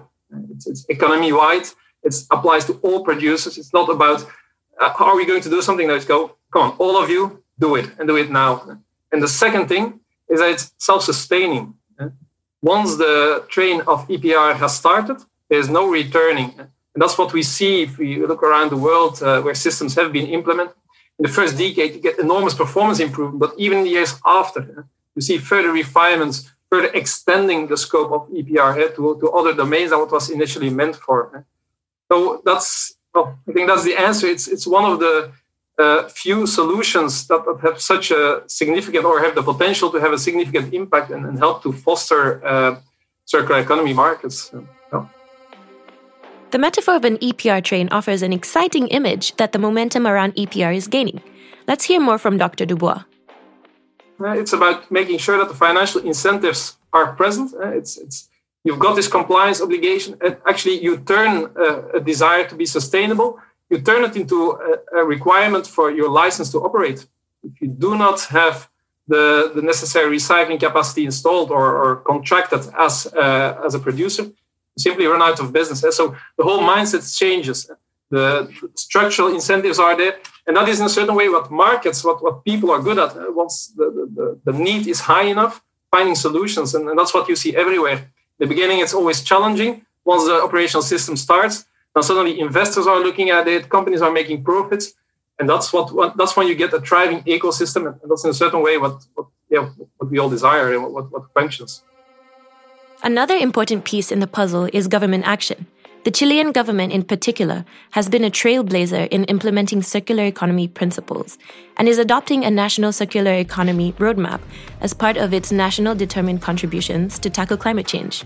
it's, 0.52 0.66
it's 0.66 0.84
economy 0.88 1.32
wide, 1.32 1.66
it 2.02 2.14
applies 2.30 2.64
to 2.66 2.75
all 2.84 3.04
producers. 3.04 3.58
It's 3.58 3.72
not 3.72 3.88
about 3.88 4.20
uh, 4.80 4.92
how 4.98 5.06
are 5.06 5.16
we 5.16 5.26
going 5.26 5.42
to 5.42 5.50
do 5.50 5.62
something? 5.62 5.88
Let's 5.88 6.04
go, 6.04 6.36
come 6.52 6.62
on, 6.62 6.70
all 6.78 7.02
of 7.02 7.08
you, 7.10 7.42
do 7.58 7.76
it 7.76 7.90
and 7.98 8.06
do 8.06 8.16
it 8.16 8.30
now. 8.30 8.78
And 9.12 9.22
the 9.22 9.28
second 9.28 9.68
thing 9.68 10.00
is 10.28 10.40
that 10.40 10.50
it's 10.50 10.72
self 10.78 11.02
sustaining. 11.04 11.75
Once 12.62 12.96
the 12.96 13.44
train 13.48 13.80
of 13.82 14.08
EPR 14.08 14.56
has 14.56 14.76
started, 14.76 15.18
there's 15.48 15.68
no 15.68 15.88
returning. 15.88 16.52
And 16.58 17.02
that's 17.02 17.16
what 17.18 17.32
we 17.32 17.42
see 17.42 17.82
if 17.82 17.98
we 17.98 18.26
look 18.26 18.42
around 18.42 18.70
the 18.70 18.76
world 18.76 19.22
uh, 19.22 19.40
where 19.42 19.54
systems 19.54 19.94
have 19.94 20.12
been 20.12 20.26
implemented. 20.26 20.75
In 21.18 21.23
the 21.23 21.28
first 21.28 21.56
decade, 21.56 21.94
you 21.94 22.00
get 22.00 22.18
enormous 22.18 22.54
performance 22.54 23.00
improvement, 23.00 23.40
but 23.40 23.54
even 23.56 23.85
the 23.85 23.90
years 23.90 24.14
after, 24.25 24.87
you 25.14 25.23
see 25.23 25.38
further 25.38 25.73
refinements, 25.73 26.52
further 26.70 26.90
extending 26.92 27.68
the 27.68 27.76
scope 27.76 28.12
of 28.12 28.28
EPR 28.28 28.94
to, 28.96 29.18
to 29.20 29.30
other 29.30 29.54
domains 29.54 29.90
than 29.90 29.99
what 30.00 30.12
was 30.12 30.28
initially 30.30 30.68
meant 30.68 30.96
for. 30.96 31.46
So 32.11 32.42
that's, 32.44 32.96
well, 33.14 33.38
I 33.49 33.52
think 33.52 33.68
that's 33.68 33.85
the 33.85 33.96
answer. 33.96 34.26
It's, 34.26 34.46
it's 34.46 34.66
one 34.66 34.85
of 34.85 35.00
the 35.00 35.32
uh, 35.78 36.08
few 36.08 36.46
solutions 36.46 37.26
that, 37.28 37.42
have 37.62 37.80
such 37.80 38.11
a 38.11 38.42
significant 38.46 39.04
or 39.04 39.23
have 39.23 39.35
the 39.35 39.42
potential 39.42 39.90
to 39.90 39.99
have 39.99 40.12
a 40.12 40.18
significant 40.18 40.73
impact 40.75 41.11
and, 41.11 41.25
and 41.25 41.38
help 41.38 41.62
to 41.62 41.73
foster 41.73 42.44
uh, 42.46 42.78
circular 43.25 43.61
economy 43.61 43.92
markets. 43.92 44.50
Yeah. 44.92 45.06
The 46.56 46.60
metaphor 46.68 46.96
of 46.96 47.04
an 47.04 47.18
EPR 47.18 47.62
train 47.62 47.90
offers 47.90 48.22
an 48.22 48.32
exciting 48.32 48.88
image 48.88 49.36
that 49.36 49.52
the 49.52 49.58
momentum 49.58 50.06
around 50.06 50.34
EPR 50.36 50.75
is 50.75 50.88
gaining. 50.88 51.20
Let's 51.68 51.84
hear 51.84 52.00
more 52.00 52.16
from 52.16 52.38
Dr. 52.38 52.64
Dubois. 52.64 53.04
Uh, 54.18 54.30
it's 54.30 54.54
about 54.54 54.90
making 54.90 55.18
sure 55.18 55.36
that 55.36 55.48
the 55.48 55.54
financial 55.54 56.00
incentives 56.00 56.78
are 56.94 57.12
present. 57.12 57.52
Uh, 57.52 57.76
it's, 57.80 57.98
it's, 57.98 58.30
you've 58.64 58.78
got 58.78 58.96
this 58.96 59.06
compliance 59.06 59.60
obligation. 59.60 60.16
And 60.25 60.38
actually, 60.48 60.82
you 60.82 60.96
turn 60.96 61.50
uh, 61.60 61.98
a 61.98 62.00
desire 62.00 62.48
to 62.48 62.54
be 62.54 62.64
sustainable 62.64 63.38
you 63.68 63.82
turn 63.82 64.04
it 64.04 64.16
into 64.16 64.52
a, 64.52 65.00
a, 65.00 65.04
requirement 65.04 65.66
for 65.66 65.90
your 65.90 66.08
license 66.08 66.50
to 66.52 66.58
operate. 66.58 67.04
If 67.42 67.60
you 67.60 67.68
do 67.68 67.98
not 67.98 68.20
have 68.26 68.70
the, 69.08 69.52
the 69.54 69.60
necessary 69.60 70.16
recycling 70.16 70.60
capacity 70.60 71.04
installed 71.04 71.50
or, 71.50 71.76
or 71.76 71.96
contracted 71.96 72.60
as, 72.78 73.06
uh, 73.08 73.60
as 73.66 73.75
a 73.75 73.78
producer, 73.78 74.30
simply 74.76 75.06
run 75.06 75.23
out 75.23 75.40
of 75.40 75.52
business. 75.52 75.80
So 75.97 76.16
the 76.38 76.45
whole 76.45 76.61
mindset 76.61 77.04
changes. 77.16 77.71
The 78.11 78.50
structural 78.75 79.35
incentives 79.35 79.78
are 79.78 79.97
there. 79.97 80.16
And 80.47 80.56
that 80.56 80.68
is 80.68 80.78
in 80.80 80.87
a 80.87 80.88
certain 80.88 81.14
way 81.14 81.28
what 81.28 81.50
markets, 81.50 82.04
what, 82.04 82.23
what 82.23 82.45
people 82.45 82.71
are 82.71 82.80
good 82.80 82.99
at. 82.99 83.16
Uh, 83.16 83.26
once 83.30 83.73
the, 83.76 83.87
the, 84.14 84.38
the 84.45 84.59
need 84.59 84.87
is 84.87 85.00
high 85.00 85.25
enough, 85.25 85.61
finding 85.90 86.14
solutions. 86.14 86.75
And, 86.75 86.88
and 86.88 86.99
that's 86.99 87.12
what 87.12 87.28
you 87.28 87.37
see 87.37 87.56
everywhere. 87.56 87.97
In 87.97 88.09
the 88.38 88.47
beginning, 88.47 88.78
it's 88.80 88.95
always 88.95 89.23
challenging. 89.23 89.85
Once 90.04 90.25
the 90.25 90.40
operational 90.40 90.83
system 90.83 91.16
starts, 91.16 91.64
now 91.97 92.02
suddenly 92.02 92.38
investors 92.38 92.87
are 92.87 93.00
looking 93.00 93.30
at 93.30 93.49
it, 93.49 93.68
companies 93.68 94.02
are 94.02 94.12
making 94.12 94.45
profits, 94.45 94.92
and 95.38 95.49
that's 95.49 95.73
what, 95.73 95.92
what 95.92 96.16
that's 96.16 96.37
when 96.37 96.47
you 96.47 96.54
get 96.54 96.73
a 96.75 96.80
thriving 96.80 97.23
ecosystem, 97.23 97.87
and 97.87 98.11
that's 98.11 98.25
in 98.25 98.30
a 98.30 98.35
certain 98.35 98.62
way 98.62 98.78
what, 98.78 99.04
what 99.14 99.26
yeah 99.50 99.68
what 99.97 100.11
we 100.11 100.18
all 100.18 100.28
desire 100.28 100.73
and 100.73 100.83
what, 100.95 101.11
what 101.11 101.25
functions. 101.35 101.83
Another 103.02 103.36
important 103.36 103.84
piece 103.84 104.10
in 104.10 104.20
the 104.20 104.26
puzzle 104.26 104.68
is 104.72 104.88
government 104.88 105.26
action. 105.26 105.66
The 106.04 106.10
Chilean 106.10 106.52
government, 106.52 106.92
in 106.92 107.02
particular, 107.02 107.64
has 107.90 108.08
been 108.08 108.24
a 108.24 108.30
trailblazer 108.30 109.06
in 109.08 109.24
implementing 109.24 109.82
circular 109.82 110.24
economy 110.24 110.66
principles 110.66 111.36
and 111.76 111.88
is 111.88 111.98
adopting 111.98 112.44
a 112.44 112.50
national 112.50 112.92
circular 112.92 113.32
economy 113.32 113.92
roadmap 113.94 114.40
as 114.80 114.94
part 114.94 115.16
of 115.18 115.34
its 115.34 115.52
national 115.52 115.94
determined 115.94 116.40
contributions 116.40 117.18
to 117.18 117.28
tackle 117.28 117.56
climate 117.56 117.86
change. 117.86 118.24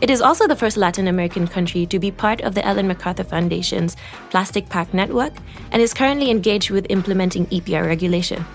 It 0.00 0.08
is 0.08 0.22
also 0.22 0.48
the 0.48 0.56
first 0.56 0.78
Latin 0.78 1.06
American 1.06 1.46
country 1.46 1.84
to 1.86 1.98
be 1.98 2.10
part 2.10 2.40
of 2.40 2.54
the 2.54 2.64
Ellen 2.64 2.88
MacArthur 2.88 3.24
Foundation's 3.24 3.96
Plastic 4.30 4.68
Pact 4.70 4.94
Network 4.94 5.34
and 5.72 5.82
is 5.82 5.92
currently 5.92 6.30
engaged 6.30 6.70
with 6.70 6.86
implementing 6.88 7.46
EPR 7.46 7.84
regulation. 7.84 8.46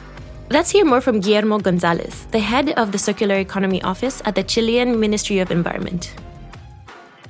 Let's 0.52 0.70
hear 0.70 0.86
more 0.86 1.02
from 1.02 1.22
Guillermo 1.22 1.58
Gonzalez, 1.58 2.28
the 2.30 2.40
head 2.40 2.70
of 2.78 2.92
the 2.92 3.00
Circular 3.00 3.38
Economy 3.38 3.82
Office 3.82 4.22
at 4.26 4.36
the 4.36 4.44
Chilean 4.44 5.00
Ministry 5.00 5.40
of 5.40 5.50
Environment. 5.50 6.14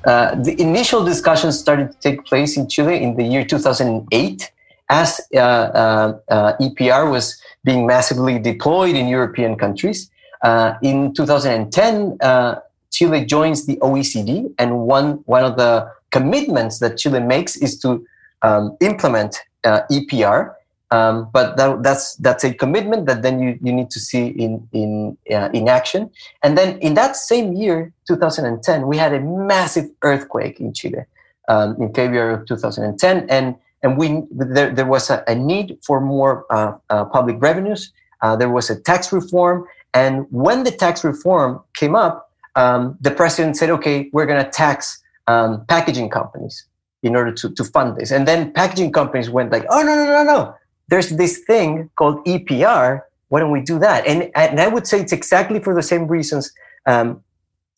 Uh, 0.06 0.36
the 0.36 0.60
initial 0.60 1.02
discussions 1.06 1.58
started 1.58 1.94
to 1.94 1.98
take 2.00 2.26
place 2.26 2.58
in 2.58 2.68
Chile 2.68 3.02
in 3.02 3.16
the 3.16 3.24
year 3.24 3.46
2008 3.46 4.52
as 4.90 5.22
uh, 5.34 5.40
uh, 5.40 6.20
uh 6.28 6.58
EPR 6.58 7.10
was 7.10 7.42
being 7.64 7.88
massively 7.88 8.38
deployed 8.38 8.96
in 8.96 9.08
European 9.08 9.56
countries. 9.56 10.12
Uh, 10.44 10.74
in 10.84 11.14
2010, 11.14 12.18
uh, 12.20 12.56
Chile 12.92 13.26
joins 13.26 13.66
the 13.66 13.78
OECD, 13.78 14.54
and 14.60 14.82
one 14.82 15.24
one 15.26 15.46
of 15.46 15.56
the 15.56 15.90
commitments 16.12 16.80
that 16.80 16.98
Chile 16.98 17.22
makes 17.22 17.56
is 17.56 17.80
to 17.80 18.06
um, 18.42 18.76
implement 18.82 19.42
EPR. 19.64 20.54
Um, 20.96 21.30
but 21.34 21.58
that, 21.58 21.84
that's 21.84 22.16
that's 22.25 22.44
a 22.46 22.54
commitment 22.54 23.06
that 23.08 23.22
then 23.22 23.36
you, 23.44 23.60
you 23.62 23.74
need 23.74 23.90
to 23.92 24.00
see 24.00 24.28
in 24.28 24.66
in 24.72 25.18
uh, 25.30 25.50
in 25.54 25.68
action. 25.68 26.10
And 26.44 26.58
then 26.58 26.80
in 26.80 26.94
that 26.94 27.18
same 27.18 27.54
year, 27.54 27.92
2010, 28.08 28.88
we 28.88 28.96
had 28.96 29.14
a 29.14 29.20
massive 29.20 29.88
earthquake 30.04 30.60
in 30.62 30.74
Chile 30.74 31.04
um, 31.50 31.75
in 31.82 31.94
February 31.94 32.34
of 32.36 32.46
2010, 32.46 33.30
and 33.30 33.56
and 33.84 33.98
we 33.98 34.24
there, 34.32 34.72
there 34.74 34.86
was 34.86 35.10
a, 35.10 35.22
a 35.28 35.36
need 35.36 35.78
for 35.86 36.00
more 36.00 36.46
uh, 36.50 36.72
uh 36.90 37.04
public 37.06 37.38
revenues. 37.42 37.92
Uh, 38.22 38.36
there 38.38 38.50
was 38.58 38.70
a 38.70 38.80
tax 38.80 39.12
reform, 39.12 39.66
and 39.94 40.25
when 40.30 40.64
the 40.64 40.72
tax 40.72 41.04
reform 41.04 41.60
came 41.74 41.96
up, 41.96 42.32
um, 42.56 42.98
the 43.02 43.12
president 43.12 43.58
said, 43.58 43.70
okay, 43.70 44.10
we're 44.14 44.25
going 44.25 44.44
to 44.44 44.50
tax 44.50 45.04
um, 45.28 45.66
packaging 45.66 46.10
companies 46.10 46.66
in 47.04 47.16
order 47.16 47.32
to, 47.32 47.50
to 47.52 47.64
fund 47.64 47.98
this. 47.98 48.12
And 48.12 48.28
then 48.28 48.52
packaging 48.54 48.92
companies 48.92 49.30
went 49.30 49.52
like, 49.52 49.66
oh, 49.70 49.82
no, 49.84 49.94
no, 49.96 50.06
no, 50.06 50.24
no. 50.24 50.56
There's 50.88 51.10
this 51.10 51.39
thing 51.39 51.89
called 51.96 52.24
EPR. 52.25 53.01
Why 53.30 53.39
don't 53.39 53.51
we 53.51 53.62
do 53.62 53.80
that? 53.80 54.06
And, 54.06 54.32
and 54.36 54.60
I 54.60 54.68
would 54.68 54.88
say 54.88 55.01
it's 55.01 55.13
exactly 55.13 55.60
for 55.60 55.74
the 55.74 55.82
same 55.82 56.08
reasons 56.08 56.51
um, 56.86 57.24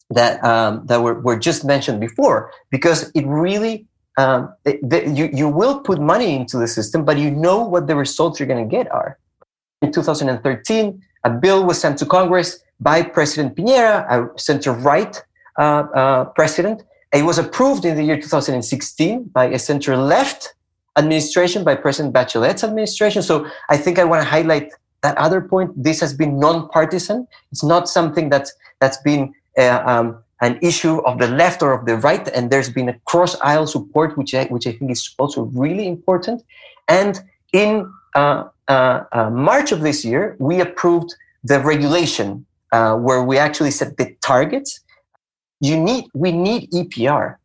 that, 0.09 0.43
um, 0.43 0.85
that 0.87 1.01
were, 1.01 1.19
were 1.19 1.37
just 1.37 1.65
mentioned 1.65 1.99
before, 1.99 2.51
because 2.69 3.11
it 3.15 3.25
really, 3.25 3.85
um, 4.17 4.53
it, 4.65 4.77
the, 4.87 5.09
you, 5.09 5.29
you 5.33 5.47
will 5.47 5.79
put 5.79 5.99
money 5.99 6.35
into 6.35 6.57
the 6.57 6.67
system, 6.67 7.05
but 7.05 7.17
you 7.17 7.31
know 7.31 7.63
what 7.63 7.87
the 7.87 7.95
results 7.95 8.39
you're 8.39 8.47
going 8.47 8.67
to 8.67 8.75
get 8.75 8.91
are. 8.91 9.17
In 9.81 9.91
2013, 9.91 11.01
a 11.23 11.29
bill 11.29 11.63
was 11.65 11.79
sent 11.79 11.97
to 11.99 12.05
Congress 12.05 12.59
by 12.79 13.03
President 13.03 13.55
Piñera, 13.55 14.05
a 14.09 14.39
center 14.39 14.71
right 14.71 15.21
uh, 15.57 15.61
uh, 15.61 16.25
president. 16.25 16.83
It 17.13 17.23
was 17.23 17.37
approved 17.37 17.85
in 17.85 17.95
the 17.95 18.03
year 18.03 18.19
2016 18.19 19.23
by 19.25 19.45
a 19.45 19.59
center 19.59 19.95
left 19.97 20.53
administration, 20.97 21.63
by 21.63 21.75
President 21.75 22.13
Bachelet's 22.13 22.63
administration. 22.63 23.21
So 23.21 23.47
I 23.69 23.77
think 23.77 23.99
I 23.99 24.03
want 24.03 24.23
to 24.23 24.29
highlight 24.29 24.71
that 25.03 25.17
other 25.17 25.41
point. 25.41 25.71
This 25.81 25.99
has 26.01 26.13
been 26.13 26.39
non-partisan. 26.39 27.27
It's 27.51 27.63
not 27.63 27.87
something 27.87 28.29
that's 28.29 28.53
that's 28.79 28.97
been 28.97 29.33
uh, 29.57 29.81
um, 29.85 30.23
an 30.41 30.59
issue 30.61 30.97
of 30.99 31.17
the 31.19 31.27
left 31.27 31.61
or 31.61 31.73
of 31.73 31.85
the 31.85 31.97
right, 31.97 32.27
and 32.29 32.51
there's 32.51 32.69
been 32.69 32.89
a 32.89 32.99
cross-aisle 33.05 33.67
support, 33.67 34.17
which 34.17 34.35
I, 34.35 34.45
which 34.45 34.67
I 34.67 34.73
think 34.73 34.91
is 34.91 35.15
also 35.17 35.43
really 35.53 35.87
important. 35.87 36.43
And 36.87 37.19
in 37.53 37.91
uh, 38.15 38.45
uh, 38.67 39.03
uh 39.11 39.29
March 39.29 39.71
of 39.71 39.81
this 39.81 40.05
year, 40.05 40.35
we 40.39 40.61
approved 40.61 41.15
the 41.43 41.59
regulation 41.59 42.45
uh, 42.71 42.95
where 42.95 43.23
we 43.23 43.37
actually 43.37 43.71
set 43.71 43.97
the 43.97 44.15
targets. 44.21 44.79
You 45.59 45.77
need 45.77 46.05
we 46.13 46.31
need 46.31 46.69
EPR, 46.71 47.37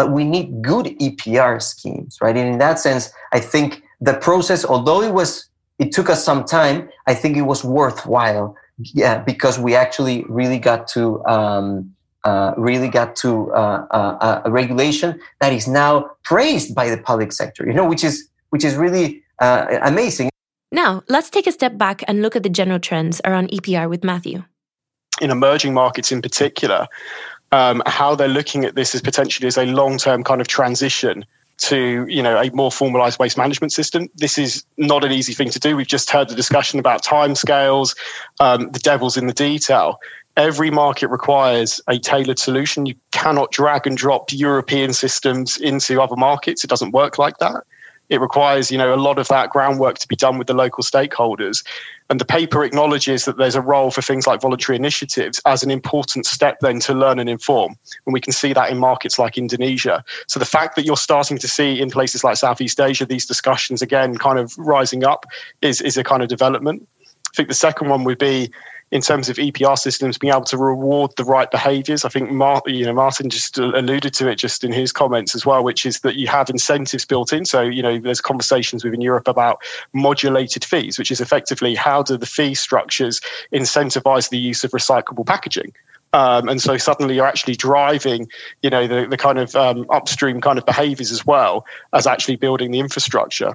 but 0.00 0.12
we 0.12 0.24
need 0.24 0.62
good 0.62 0.86
EPR 0.98 1.60
schemes, 1.60 2.16
right? 2.22 2.34
And 2.34 2.48
in 2.48 2.56
that 2.56 2.78
sense, 2.78 3.12
I 3.32 3.38
think 3.38 3.82
the 4.00 4.14
process, 4.14 4.64
although 4.64 5.02
it 5.02 5.12
was 5.12 5.46
it 5.78 5.92
took 5.92 6.08
us 6.08 6.24
some 6.24 6.42
time, 6.44 6.88
I 7.06 7.12
think 7.12 7.36
it 7.36 7.42
was 7.42 7.62
worthwhile. 7.62 8.56
Yeah, 8.78 9.18
because 9.18 9.58
we 9.58 9.74
actually 9.74 10.24
really 10.26 10.58
got 10.58 10.88
to 10.94 11.22
um, 11.26 11.94
uh, 12.24 12.54
really 12.56 12.88
got 12.88 13.14
to 13.16 13.52
uh, 13.52 13.86
uh, 13.90 14.40
a 14.46 14.50
regulation 14.50 15.20
that 15.42 15.52
is 15.52 15.68
now 15.68 16.10
praised 16.22 16.74
by 16.74 16.88
the 16.88 16.96
public 16.96 17.30
sector. 17.30 17.66
You 17.66 17.74
know, 17.74 17.86
which 17.86 18.02
is 18.02 18.26
which 18.48 18.64
is 18.64 18.76
really 18.76 19.22
uh, 19.38 19.80
amazing. 19.82 20.30
Now, 20.72 21.02
let's 21.10 21.28
take 21.28 21.46
a 21.46 21.52
step 21.52 21.76
back 21.76 22.02
and 22.08 22.22
look 22.22 22.34
at 22.34 22.42
the 22.42 22.48
general 22.48 22.80
trends 22.80 23.20
around 23.26 23.50
EPR 23.50 23.86
with 23.90 24.02
Matthew. 24.02 24.44
in 25.20 25.30
emerging 25.30 25.74
markets 25.74 26.10
in 26.10 26.22
particular, 26.22 26.88
um, 27.52 27.82
how 27.86 28.14
they're 28.14 28.28
looking 28.28 28.64
at 28.64 28.74
this 28.74 28.94
as 28.94 29.02
potentially 29.02 29.46
as 29.46 29.58
a 29.58 29.66
long 29.66 29.98
term 29.98 30.24
kind 30.24 30.40
of 30.40 30.48
transition 30.48 31.24
to 31.58 32.06
you 32.08 32.22
know 32.22 32.40
a 32.40 32.50
more 32.52 32.72
formalized 32.72 33.18
waste 33.18 33.36
management 33.36 33.72
system. 33.72 34.08
This 34.16 34.38
is 34.38 34.64
not 34.76 35.04
an 35.04 35.12
easy 35.12 35.34
thing 35.34 35.50
to 35.50 35.58
do. 35.58 35.76
We've 35.76 35.86
just 35.86 36.10
heard 36.10 36.28
the 36.28 36.34
discussion 36.34 36.78
about 36.78 37.04
timescales, 37.04 37.96
um, 38.40 38.70
the 38.70 38.78
devil's 38.78 39.16
in 39.16 39.26
the 39.26 39.34
detail. 39.34 40.00
Every 40.36 40.70
market 40.70 41.08
requires 41.08 41.80
a 41.88 41.98
tailored 41.98 42.38
solution. 42.38 42.86
You 42.86 42.94
cannot 43.10 43.50
drag 43.50 43.86
and 43.86 43.96
drop 43.96 44.32
European 44.32 44.92
systems 44.92 45.56
into 45.58 46.00
other 46.00 46.16
markets. 46.16 46.64
It 46.64 46.70
doesn't 46.70 46.92
work 46.92 47.18
like 47.18 47.38
that. 47.38 47.64
It 48.10 48.20
requires, 48.20 48.70
you 48.70 48.76
know, 48.76 48.92
a 48.92 48.96
lot 48.96 49.18
of 49.18 49.28
that 49.28 49.50
groundwork 49.50 49.98
to 49.98 50.08
be 50.08 50.16
done 50.16 50.36
with 50.36 50.46
the 50.46 50.54
local 50.54 50.84
stakeholders. 50.84 51.64
And 52.10 52.20
the 52.20 52.24
paper 52.24 52.64
acknowledges 52.64 53.24
that 53.24 53.38
there's 53.38 53.54
a 53.54 53.60
role 53.60 53.92
for 53.92 54.02
things 54.02 54.26
like 54.26 54.40
voluntary 54.40 54.76
initiatives 54.76 55.40
as 55.46 55.62
an 55.62 55.70
important 55.70 56.26
step 56.26 56.58
then 56.60 56.80
to 56.80 56.92
learn 56.92 57.20
and 57.20 57.30
inform. 57.30 57.76
And 58.04 58.12
we 58.12 58.20
can 58.20 58.32
see 58.32 58.52
that 58.52 58.70
in 58.70 58.78
markets 58.78 59.18
like 59.18 59.38
Indonesia. 59.38 60.04
So 60.26 60.40
the 60.40 60.44
fact 60.44 60.74
that 60.74 60.84
you're 60.84 60.96
starting 60.96 61.38
to 61.38 61.48
see 61.48 61.80
in 61.80 61.90
places 61.90 62.24
like 62.24 62.36
Southeast 62.36 62.80
Asia 62.80 63.06
these 63.06 63.26
discussions 63.26 63.80
again 63.80 64.18
kind 64.18 64.38
of 64.38 64.58
rising 64.58 65.04
up 65.04 65.24
is, 65.62 65.80
is 65.80 65.96
a 65.96 66.04
kind 66.04 66.22
of 66.22 66.28
development. 66.28 66.86
I 67.32 67.36
think 67.36 67.48
the 67.48 67.54
second 67.54 67.88
one 67.88 68.02
would 68.04 68.18
be 68.18 68.50
in 68.90 69.00
terms 69.00 69.28
of 69.28 69.36
EPR 69.36 69.78
systems 69.78 70.18
being 70.18 70.32
able 70.32 70.44
to 70.44 70.58
reward 70.58 71.12
the 71.16 71.24
right 71.24 71.50
behaviours. 71.50 72.04
I 72.04 72.08
think 72.08 72.30
Mar- 72.30 72.62
you 72.66 72.84
know 72.84 72.94
Maarten 72.94 73.28
just 73.28 73.58
alluded 73.58 74.14
to 74.14 74.28
it 74.28 74.36
just 74.36 74.64
in 74.64 74.72
his 74.72 74.92
comments 74.92 75.34
as 75.34 75.46
well, 75.46 75.62
which 75.62 75.86
is 75.86 76.00
that 76.00 76.16
you 76.16 76.26
have 76.28 76.50
incentives 76.50 77.04
built 77.04 77.32
in. 77.32 77.44
So 77.44 77.62
you 77.62 77.82
know 77.82 77.98
there's 77.98 78.20
conversations 78.20 78.84
within 78.84 79.00
Europe 79.00 79.28
about 79.28 79.62
modulated 79.92 80.64
fees, 80.64 80.98
which 80.98 81.10
is 81.10 81.20
effectively 81.20 81.74
how 81.74 82.02
do 82.02 82.16
the 82.16 82.26
fee 82.26 82.54
structures 82.54 83.20
incentivise 83.52 84.30
the 84.30 84.38
use 84.38 84.64
of 84.64 84.72
recyclable 84.72 85.26
packaging. 85.26 85.72
Um, 86.12 86.48
and 86.48 86.60
so 86.60 86.76
suddenly 86.76 87.14
you're 87.14 87.26
actually 87.26 87.54
driving, 87.54 88.28
you 88.62 88.70
know, 88.70 88.86
the, 88.86 89.06
the 89.06 89.16
kind 89.16 89.38
of 89.38 89.54
um, 89.54 89.86
upstream 89.90 90.40
kind 90.40 90.58
of 90.58 90.66
behaviours 90.66 91.12
as 91.12 91.24
well 91.24 91.64
as 91.92 92.06
actually 92.06 92.36
building 92.36 92.72
the 92.72 92.80
infrastructure. 92.80 93.52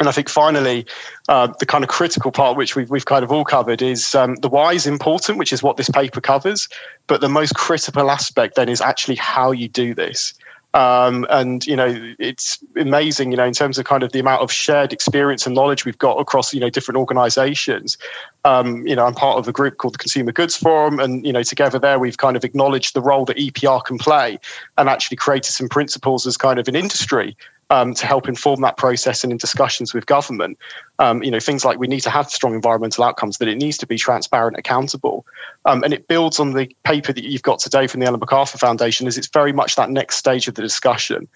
And 0.00 0.08
I 0.08 0.12
think 0.12 0.30
finally, 0.30 0.86
uh, 1.28 1.48
the 1.60 1.66
kind 1.66 1.84
of 1.84 1.90
critical 1.90 2.32
part, 2.32 2.56
which 2.56 2.74
we've, 2.74 2.88
we've 2.88 3.04
kind 3.04 3.22
of 3.22 3.30
all 3.30 3.44
covered, 3.44 3.82
is 3.82 4.14
um, 4.14 4.36
the 4.36 4.48
why 4.48 4.72
is 4.72 4.86
important, 4.86 5.38
which 5.38 5.52
is 5.52 5.62
what 5.62 5.76
this 5.76 5.90
paper 5.90 6.22
covers. 6.22 6.68
But 7.06 7.20
the 7.20 7.28
most 7.28 7.54
critical 7.54 8.10
aspect 8.10 8.56
then 8.56 8.70
is 8.70 8.80
actually 8.80 9.16
how 9.16 9.52
you 9.52 9.68
do 9.68 9.94
this. 9.94 10.32
Um, 10.72 11.26
and 11.30 11.66
you 11.66 11.74
know 11.74 12.14
it's 12.20 12.62
amazing 12.76 13.32
you 13.32 13.36
know 13.36 13.44
in 13.44 13.52
terms 13.52 13.76
of 13.76 13.86
kind 13.86 14.04
of 14.04 14.12
the 14.12 14.20
amount 14.20 14.40
of 14.40 14.52
shared 14.52 14.92
experience 14.92 15.44
and 15.44 15.52
knowledge 15.52 15.84
we've 15.84 15.98
got 15.98 16.20
across 16.20 16.54
you 16.54 16.60
know 16.60 16.70
different 16.70 16.96
organizations 16.96 17.98
um, 18.44 18.86
you 18.86 18.94
know 18.94 19.04
i'm 19.04 19.14
part 19.14 19.36
of 19.36 19.48
a 19.48 19.52
group 19.52 19.78
called 19.78 19.94
the 19.94 19.98
consumer 19.98 20.30
goods 20.30 20.56
forum 20.56 21.00
and 21.00 21.26
you 21.26 21.32
know 21.32 21.42
together 21.42 21.80
there 21.80 21.98
we've 21.98 22.18
kind 22.18 22.36
of 22.36 22.44
acknowledged 22.44 22.94
the 22.94 23.00
role 23.00 23.24
that 23.24 23.36
epr 23.36 23.84
can 23.84 23.98
play 23.98 24.38
and 24.78 24.88
actually 24.88 25.16
created 25.16 25.50
some 25.50 25.68
principles 25.68 26.24
as 26.24 26.36
kind 26.36 26.60
of 26.60 26.68
an 26.68 26.76
industry 26.76 27.36
um, 27.70 27.94
to 27.94 28.06
help 28.06 28.28
inform 28.28 28.60
that 28.60 28.76
process 28.76 29.22
and 29.22 29.32
in 29.32 29.38
discussions 29.38 29.94
with 29.94 30.06
government. 30.06 30.58
Um, 30.98 31.22
you 31.22 31.30
know, 31.30 31.40
things 31.40 31.64
like 31.64 31.78
we 31.78 31.86
need 31.86 32.00
to 32.00 32.10
have 32.10 32.28
strong 32.28 32.54
environmental 32.54 33.04
outcomes, 33.04 33.38
that 33.38 33.48
it 33.48 33.56
needs 33.56 33.78
to 33.78 33.86
be 33.86 33.96
transparent, 33.96 34.58
accountable. 34.58 35.24
Um, 35.64 35.82
and 35.84 35.92
it 35.94 36.08
builds 36.08 36.40
on 36.40 36.52
the 36.52 36.74
paper 36.84 37.12
that 37.12 37.24
you've 37.24 37.42
got 37.42 37.60
today 37.60 37.86
from 37.86 38.00
the 38.00 38.06
Ellen 38.06 38.20
MacArthur 38.20 38.58
Foundation, 38.58 39.06
as 39.06 39.16
it's 39.16 39.28
very 39.28 39.52
much 39.52 39.76
that 39.76 39.88
next 39.88 40.16
stage 40.16 40.48
of 40.48 40.56
the 40.56 40.62
discussion. 40.62 41.28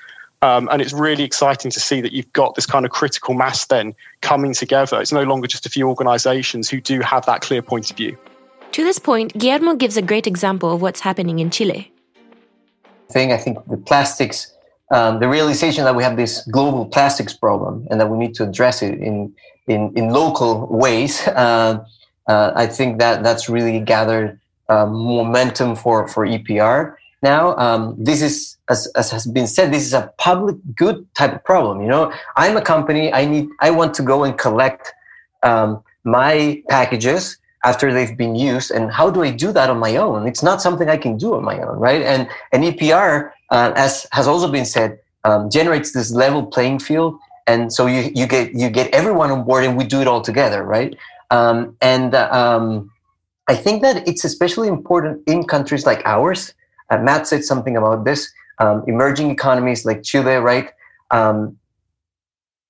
Um, 0.43 0.69
and 0.71 0.83
it's 0.83 0.93
really 0.93 1.25
exciting 1.25 1.71
to 1.71 1.81
see 1.81 2.03
that 2.03 2.13
you've 2.13 2.31
got 2.35 2.55
this 2.55 2.67
kind 2.67 2.85
of 2.85 2.91
critical 2.91 3.33
mass 3.33 3.65
then 3.67 3.95
coming 4.21 4.53
together. 4.53 5.01
It's 5.01 5.13
no 5.13 5.23
longer 5.23 5.47
just 5.47 5.65
a 5.65 5.71
few 5.71 5.89
organizations 5.89 6.69
who 6.69 6.81
do 6.81 7.01
have 7.01 7.25
that 7.27 7.41
clear 7.41 7.63
point 7.63 7.91
of 7.91 7.97
view. 7.97 8.19
To 8.73 8.85
this 8.85 8.99
point, 8.99 9.33
Guillermo 9.39 9.75
gives 9.77 9.97
a 9.97 10.03
great 10.03 10.27
example 10.27 10.75
of 10.75 10.83
what's 10.83 11.01
happening 11.01 11.39
in 11.39 11.51
Chile. 11.51 11.93
Thing 13.11 13.33
I 13.33 13.37
think 13.37 13.59
the 13.69 13.77
plastics 13.77 14.54
um, 14.95 15.19
the 15.19 15.29
realization 15.29 15.83
that 15.85 15.97
we 15.97 16.05
have 16.05 16.17
this 16.17 16.47
global 16.53 16.87
plastics 16.87 17.35
problem 17.35 17.87
and 17.91 18.01
that 18.01 18.09
we 18.09 18.17
need 18.17 18.35
to 18.37 18.45
address 18.45 18.81
it 18.81 18.95
in 19.01 19.35
in, 19.67 19.93
in 19.97 20.11
local 20.11 20.67
ways, 20.67 21.27
uh, 21.29 21.85
uh, 22.29 22.53
I 22.55 22.67
think 22.67 22.99
that 23.01 23.23
that's 23.23 23.49
really 23.49 23.81
gathered 23.81 24.39
uh, 24.69 24.87
momentum 24.87 25.75
for 25.75 26.07
for 26.07 26.25
EPR. 26.27 26.95
Now, 27.23 27.57
um, 27.57 27.97
this 27.99 28.23
is 28.23 28.57
as, 28.69 28.87
as 28.95 29.11
has 29.11 29.27
been 29.27 29.47
said, 29.47 29.73
this 29.73 29.85
is 29.85 29.95
a 29.95 30.13
public 30.19 30.57
good 30.77 31.07
type 31.15 31.35
of 31.35 31.43
problem. 31.43 31.81
You 31.81 31.89
know, 31.89 32.13
I'm 32.37 32.57
a 32.57 32.63
company. 32.63 33.13
I 33.13 33.25
need. 33.25 33.49
I 33.61 33.71
want 33.73 33.95
to 33.95 34.03
go 34.03 34.23
and 34.23 34.39
collect 34.39 34.93
um, 35.43 35.83
my 36.05 36.63
packages 36.69 37.39
after 37.65 37.93
they've 37.93 38.17
been 38.17 38.35
used 38.35 38.71
and 38.71 38.93
how 38.93 39.09
do 39.11 39.23
i 39.23 39.31
do 39.31 39.51
that 39.51 39.71
on 39.71 39.79
my 39.79 39.97
own 39.97 40.29
it's 40.29 40.43
not 40.43 40.61
something 40.61 40.91
i 40.91 40.99
can 40.99 41.17
do 41.17 41.35
on 41.35 41.43
my 41.43 41.59
own 41.63 41.79
right 41.79 42.03
and 42.03 42.29
an 42.53 42.63
epr 42.63 43.31
uh, 43.55 43.73
as 43.77 44.07
has 44.11 44.27
also 44.27 44.51
been 44.51 44.65
said, 44.65 44.99
um, 45.23 45.49
generates 45.49 45.93
this 45.93 46.11
level 46.11 46.45
playing 46.45 46.81
field, 46.81 47.19
and 47.47 47.73
so 47.73 47.87
you 47.87 48.11
you 48.13 48.27
get 48.27 48.53
you 48.53 48.69
get 48.69 48.93
everyone 48.93 49.31
on 49.31 49.45
board, 49.45 49.65
and 49.65 49.77
we 49.77 49.85
do 49.85 50.01
it 50.01 50.09
all 50.09 50.21
together, 50.21 50.65
right? 50.65 50.97
Um, 51.31 51.77
and 51.81 52.15
uh, 52.15 52.29
um, 52.33 52.91
I 53.49 53.55
think 53.55 53.83
that 53.83 54.07
it's 54.09 54.25
especially 54.25 54.67
important 54.67 55.23
in 55.29 55.45
countries 55.45 55.87
like 55.87 56.03
ours. 56.05 56.53
Uh, 56.91 56.99
Matt 56.99 57.29
said 57.29 57.45
something 57.45 57.77
about 57.77 58.05
this. 58.05 58.31
Um, 58.59 58.83
emerging 58.89 59.31
economies 59.31 59.85
like 59.85 60.03
Chile, 60.03 60.37
right? 60.37 60.71
Um, 61.13 61.57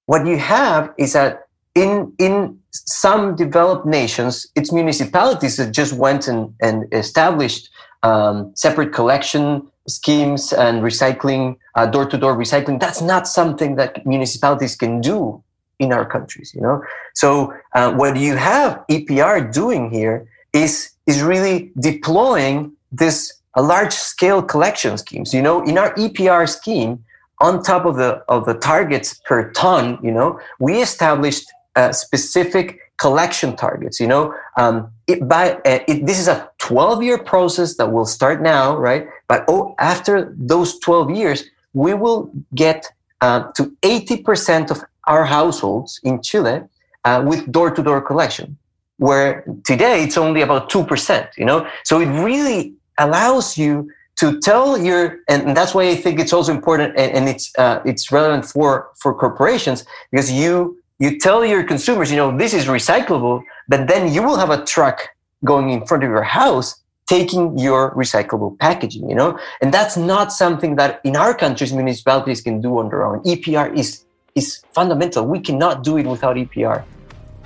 what 0.05 0.27
you 0.27 0.37
have 0.37 0.93
is 0.99 1.15
that 1.15 1.49
in 1.75 2.13
in 2.19 2.59
some 2.73 3.37
developed 3.37 3.87
nations, 3.87 4.47
it's 4.55 4.71
municipalities 4.71 5.57
that 5.57 5.73
just 5.73 5.95
went 5.95 6.29
and, 6.29 6.55
and 6.61 6.93
established 6.93 7.71
um, 8.03 8.53
separate 8.55 8.93
collection 8.93 9.67
schemes 9.89 10.53
and 10.53 10.83
recycling, 10.83 11.57
door 11.91 12.07
to 12.07 12.17
door 12.17 12.37
recycling, 12.37 12.81
that's 12.81 13.03
not 13.03 13.27
something 13.29 13.77
that 13.77 14.07
municipalities 14.07 14.77
can 14.77 15.01
do 15.01 15.43
in 15.79 15.93
our 15.93 16.07
countries, 16.07 16.53
you 16.55 16.61
know? 16.61 16.83
So 17.15 17.53
uh, 17.75 17.93
what 17.93 18.17
you 18.17 18.37
have 18.37 18.83
EPR 18.89 19.53
doing 19.53 19.91
here 19.91 20.27
is, 20.53 20.91
is 21.07 21.23
really 21.23 21.73
deploying 21.79 22.73
this 22.93 23.33
a 23.55 23.63
large 23.63 23.93
scale 23.93 24.43
collection 24.43 24.97
schemes. 24.99 25.33
You 25.33 25.43
know, 25.43 25.63
in 25.65 25.79
our 25.79 25.95
EPR 25.95 26.49
scheme, 26.49 27.05
on 27.41 27.63
top 27.63 27.85
of 27.85 27.97
the 27.97 28.23
of 28.29 28.47
the 28.47 28.55
targets 28.55 29.21
per 29.27 29.51
ton, 29.53 29.99
you 30.03 30.11
know, 30.11 30.41
we 30.61 30.83
established 30.83 31.47
uh, 31.77 31.93
specific 31.93 32.79
collection 32.99 33.57
targets. 33.57 34.01
You 34.01 34.07
know, 34.07 34.35
um, 34.57 34.91
it, 35.07 35.29
by 35.29 35.53
uh, 35.53 35.81
it, 35.89 36.07
this 36.07 36.19
is 36.19 36.29
a 36.29 36.51
12 36.59 37.03
year 37.03 37.19
process 37.19 37.77
that 37.77 37.93
will 37.93 38.07
start 38.07 38.43
now, 38.43 38.77
right? 38.77 39.07
But 39.29 39.45
oh, 39.49 39.75
after 39.79 40.33
those 40.37 40.79
12 40.79 41.11
years, 41.11 41.45
we 41.73 41.95
will 41.95 42.31
get 42.55 42.87
uh, 43.21 43.51
to 43.53 43.77
80% 43.83 44.71
of 44.71 44.83
our 45.07 45.25
households 45.25 46.01
in 46.03 46.23
Chile 46.23 46.63
uh, 47.05 47.23
with 47.27 47.51
door 47.51 47.71
to 47.71 47.83
door 47.83 48.01
collection, 48.01 48.57
where 48.99 49.45
today 49.65 50.03
it's 50.03 50.17
only 50.17 50.41
about 50.41 50.71
2%. 50.71 51.29
You 51.37 51.45
know, 51.45 51.69
so 51.85 52.01
it 52.01 52.07
really 52.07 52.75
allows 52.99 53.59
you 53.59 53.91
to 54.17 54.39
tell 54.41 54.79
your 54.79 55.19
and 55.29 55.57
that's 55.57 55.75
why 55.75 55.89
i 55.89 55.97
think 55.97 56.21
it's 56.21 56.33
also 56.33 56.53
important 56.53 56.95
and, 56.97 57.11
and 57.17 57.29
it's 57.29 57.53
uh, 57.59 57.81
it's 57.85 58.13
relevant 58.13 58.45
for 58.45 58.91
for 59.01 59.13
corporations 59.13 59.85
because 60.13 60.31
you 60.31 60.79
you 61.05 61.19
tell 61.19 61.45
your 61.45 61.63
consumers, 61.63 62.11
you 62.11 62.17
know, 62.17 62.35
this 62.37 62.55
is 62.55 62.65
recyclable, 62.65 63.43
but 63.69 63.87
then 63.87 64.13
you 64.15 64.23
will 64.23 64.37
have 64.37 64.51
a 64.51 64.65
truck 64.65 64.97
going 65.45 65.69
in 65.69 65.87
front 65.87 66.03
of 66.03 66.09
your 66.09 66.23
house 66.23 66.81
taking 67.07 67.59
your 67.59 67.95
recyclable 67.95 68.59
packaging, 68.59 69.09
you 69.11 69.15
know? 69.15 69.39
And 69.61 69.73
that's 69.73 69.97
not 69.97 70.33
something 70.33 70.77
that 70.77 71.03
in 71.05 71.15
our 71.17 71.35
countries 71.35 71.73
municipalities 71.73 72.41
can 72.41 72.63
do 72.63 72.79
on 72.79 72.89
their 72.89 73.05
own. 73.05 73.23
EPR 73.25 73.77
is 73.77 74.05
is 74.35 74.65
fundamental. 74.73 75.25
We 75.27 75.39
cannot 75.39 75.85
do 75.85 75.97
it 75.97 76.07
without 76.07 76.35
EPR. 76.35 76.83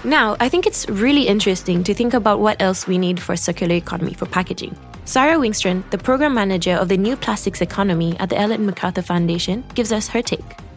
Now, 0.04 0.36
I 0.40 0.48
think 0.48 0.66
it's 0.66 0.88
really 0.88 1.28
interesting 1.28 1.84
to 1.84 1.92
think 1.92 2.14
about 2.14 2.40
what 2.40 2.62
else 2.62 2.86
we 2.86 2.96
need 2.96 3.20
for 3.20 3.34
a 3.34 3.36
circular 3.36 3.74
economy 3.74 4.14
for 4.14 4.24
packaging. 4.24 4.74
Sara 5.04 5.36
Wingstrand, 5.36 5.90
the 5.90 5.98
program 5.98 6.32
manager 6.32 6.76
of 6.82 6.88
the 6.88 6.96
New 6.96 7.16
Plastics 7.16 7.60
Economy 7.60 8.16
at 8.20 8.30
the 8.30 8.38
Ellen 8.38 8.64
MacArthur 8.64 9.02
Foundation, 9.02 9.64
gives 9.74 9.92
us 9.92 10.08
her 10.08 10.22
take. 10.22 10.67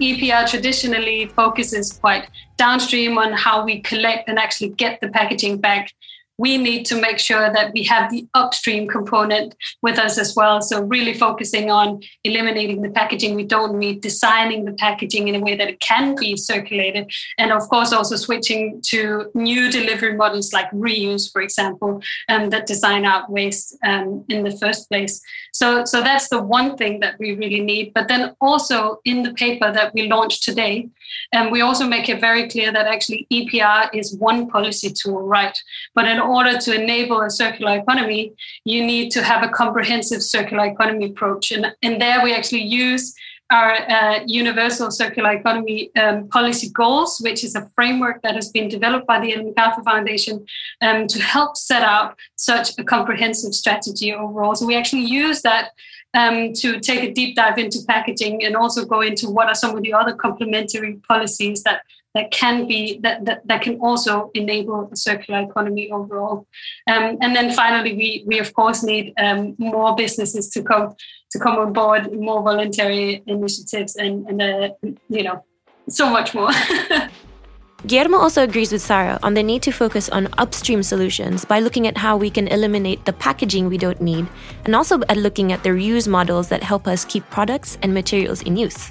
EPR 0.00 0.48
traditionally 0.48 1.26
focuses 1.26 1.92
quite 1.92 2.28
downstream 2.56 3.18
on 3.18 3.32
how 3.32 3.64
we 3.64 3.80
collect 3.80 4.28
and 4.28 4.38
actually 4.38 4.70
get 4.70 5.00
the 5.00 5.08
packaging 5.08 5.58
back 5.58 5.92
we 6.38 6.56
need 6.56 6.84
to 6.86 7.00
make 7.00 7.18
sure 7.18 7.52
that 7.52 7.72
we 7.74 7.82
have 7.84 8.10
the 8.10 8.26
upstream 8.34 8.88
component 8.88 9.54
with 9.82 9.98
us 9.98 10.18
as 10.18 10.34
well. 10.36 10.62
So, 10.62 10.82
really 10.82 11.14
focusing 11.14 11.70
on 11.70 12.00
eliminating 12.24 12.80
the 12.80 12.90
packaging 12.90 13.34
we 13.34 13.44
don't 13.44 13.76
need, 13.78 14.00
designing 14.00 14.64
the 14.64 14.72
packaging 14.72 15.28
in 15.28 15.34
a 15.34 15.40
way 15.40 15.56
that 15.56 15.68
it 15.68 15.80
can 15.80 16.14
be 16.14 16.36
circulated, 16.36 17.10
and 17.38 17.52
of 17.52 17.68
course, 17.68 17.92
also 17.92 18.16
switching 18.16 18.80
to 18.86 19.30
new 19.34 19.70
delivery 19.70 20.16
models 20.16 20.52
like 20.52 20.70
reuse, 20.70 21.30
for 21.30 21.42
example, 21.42 22.00
um, 22.28 22.50
that 22.50 22.66
design 22.66 23.04
out 23.04 23.30
waste 23.30 23.76
um, 23.84 24.24
in 24.28 24.44
the 24.44 24.56
first 24.58 24.88
place. 24.88 25.20
So, 25.52 25.84
so 25.84 26.00
that's 26.02 26.28
the 26.28 26.40
one 26.40 26.76
thing 26.76 27.00
that 27.00 27.18
we 27.18 27.34
really 27.34 27.60
need. 27.60 27.92
But 27.94 28.06
then 28.06 28.36
also 28.40 29.00
in 29.04 29.22
the 29.24 29.34
paper 29.34 29.72
that 29.72 29.92
we 29.92 30.08
launched 30.08 30.44
today, 30.44 30.88
and 31.32 31.46
um, 31.46 31.52
we 31.52 31.62
also 31.62 31.86
make 31.86 32.08
it 32.08 32.20
very 32.20 32.48
clear 32.48 32.72
that 32.72 32.86
actually 32.86 33.26
EPR 33.32 33.90
is 33.94 34.16
one 34.16 34.48
policy 34.48 34.92
tool, 34.92 35.22
right? 35.22 35.56
But 35.94 36.06
it 36.06 36.18
order 36.28 36.58
to 36.58 36.74
enable 36.74 37.20
a 37.22 37.30
circular 37.30 37.78
economy, 37.78 38.32
you 38.64 38.84
need 38.84 39.10
to 39.12 39.22
have 39.22 39.42
a 39.42 39.48
comprehensive 39.48 40.22
circular 40.22 40.66
economy 40.66 41.06
approach. 41.06 41.50
And, 41.52 41.74
and 41.82 42.00
there 42.00 42.22
we 42.22 42.34
actually 42.34 42.62
use 42.62 43.14
our 43.50 43.72
uh, 43.90 44.20
universal 44.26 44.90
circular 44.90 45.32
economy 45.32 45.90
um, 45.96 46.28
policy 46.28 46.68
goals, 46.70 47.18
which 47.20 47.42
is 47.42 47.54
a 47.54 47.66
framework 47.74 48.20
that 48.22 48.34
has 48.34 48.50
been 48.50 48.68
developed 48.68 49.06
by 49.06 49.18
the 49.20 49.32
Ellen 49.32 49.46
MacArthur 49.46 49.82
Foundation 49.82 50.44
um, 50.82 51.06
to 51.06 51.22
help 51.22 51.56
set 51.56 51.82
out 51.82 52.16
such 52.36 52.78
a 52.78 52.84
comprehensive 52.84 53.54
strategy 53.54 54.12
overall. 54.12 54.54
So 54.54 54.66
we 54.66 54.76
actually 54.76 55.06
use 55.06 55.40
that 55.42 55.70
um, 56.14 56.52
to 56.54 56.80
take 56.80 57.02
a 57.02 57.12
deep 57.12 57.36
dive 57.36 57.58
into 57.58 57.78
packaging 57.86 58.44
and 58.44 58.56
also 58.56 58.84
go 58.84 59.00
into 59.00 59.30
what 59.30 59.48
are 59.48 59.54
some 59.54 59.76
of 59.76 59.82
the 59.82 59.94
other 59.94 60.14
complementary 60.14 61.00
policies 61.08 61.62
that 61.62 61.82
that 62.18 62.30
can 62.32 62.66
be 62.66 62.98
that, 63.04 63.24
that, 63.26 63.46
that 63.46 63.62
can 63.62 63.78
also 63.80 64.30
enable 64.34 64.90
a 64.92 64.96
circular 64.96 65.40
economy 65.48 65.90
overall. 65.90 66.46
Um, 66.90 67.16
and 67.22 67.34
then 67.36 67.52
finally, 67.52 67.94
we 67.94 68.24
we 68.26 68.38
of 68.40 68.52
course 68.52 68.82
need 68.82 69.14
um, 69.18 69.54
more 69.58 69.94
businesses 69.94 70.50
to 70.50 70.62
come 70.62 70.94
to 71.30 71.38
come 71.38 71.56
on 71.56 71.72
board, 71.72 72.12
more 72.12 72.42
voluntary 72.42 73.22
initiatives, 73.26 73.94
and 73.96 74.26
and 74.28 74.42
uh, 74.42 74.68
you 75.08 75.22
know 75.22 75.44
so 75.88 76.10
much 76.10 76.34
more. 76.34 76.50
Guillermo 77.86 78.18
also 78.18 78.42
agrees 78.42 78.72
with 78.72 78.82
Sara 78.82 79.20
on 79.22 79.34
the 79.34 79.42
need 79.42 79.62
to 79.62 79.70
focus 79.70 80.08
on 80.08 80.28
upstream 80.36 80.82
solutions 80.82 81.44
by 81.44 81.60
looking 81.60 81.86
at 81.86 81.96
how 81.96 82.16
we 82.16 82.28
can 82.28 82.48
eliminate 82.48 83.04
the 83.04 83.12
packaging 83.12 83.68
we 83.68 83.78
don't 83.78 84.00
need, 84.00 84.26
and 84.64 84.74
also 84.74 85.00
at 85.08 85.16
looking 85.16 85.52
at 85.52 85.62
the 85.62 85.70
reuse 85.70 86.08
models 86.08 86.48
that 86.48 86.64
help 86.64 86.88
us 86.88 87.04
keep 87.04 87.22
products 87.30 87.78
and 87.82 87.94
materials 87.94 88.42
in 88.42 88.56
use. 88.56 88.90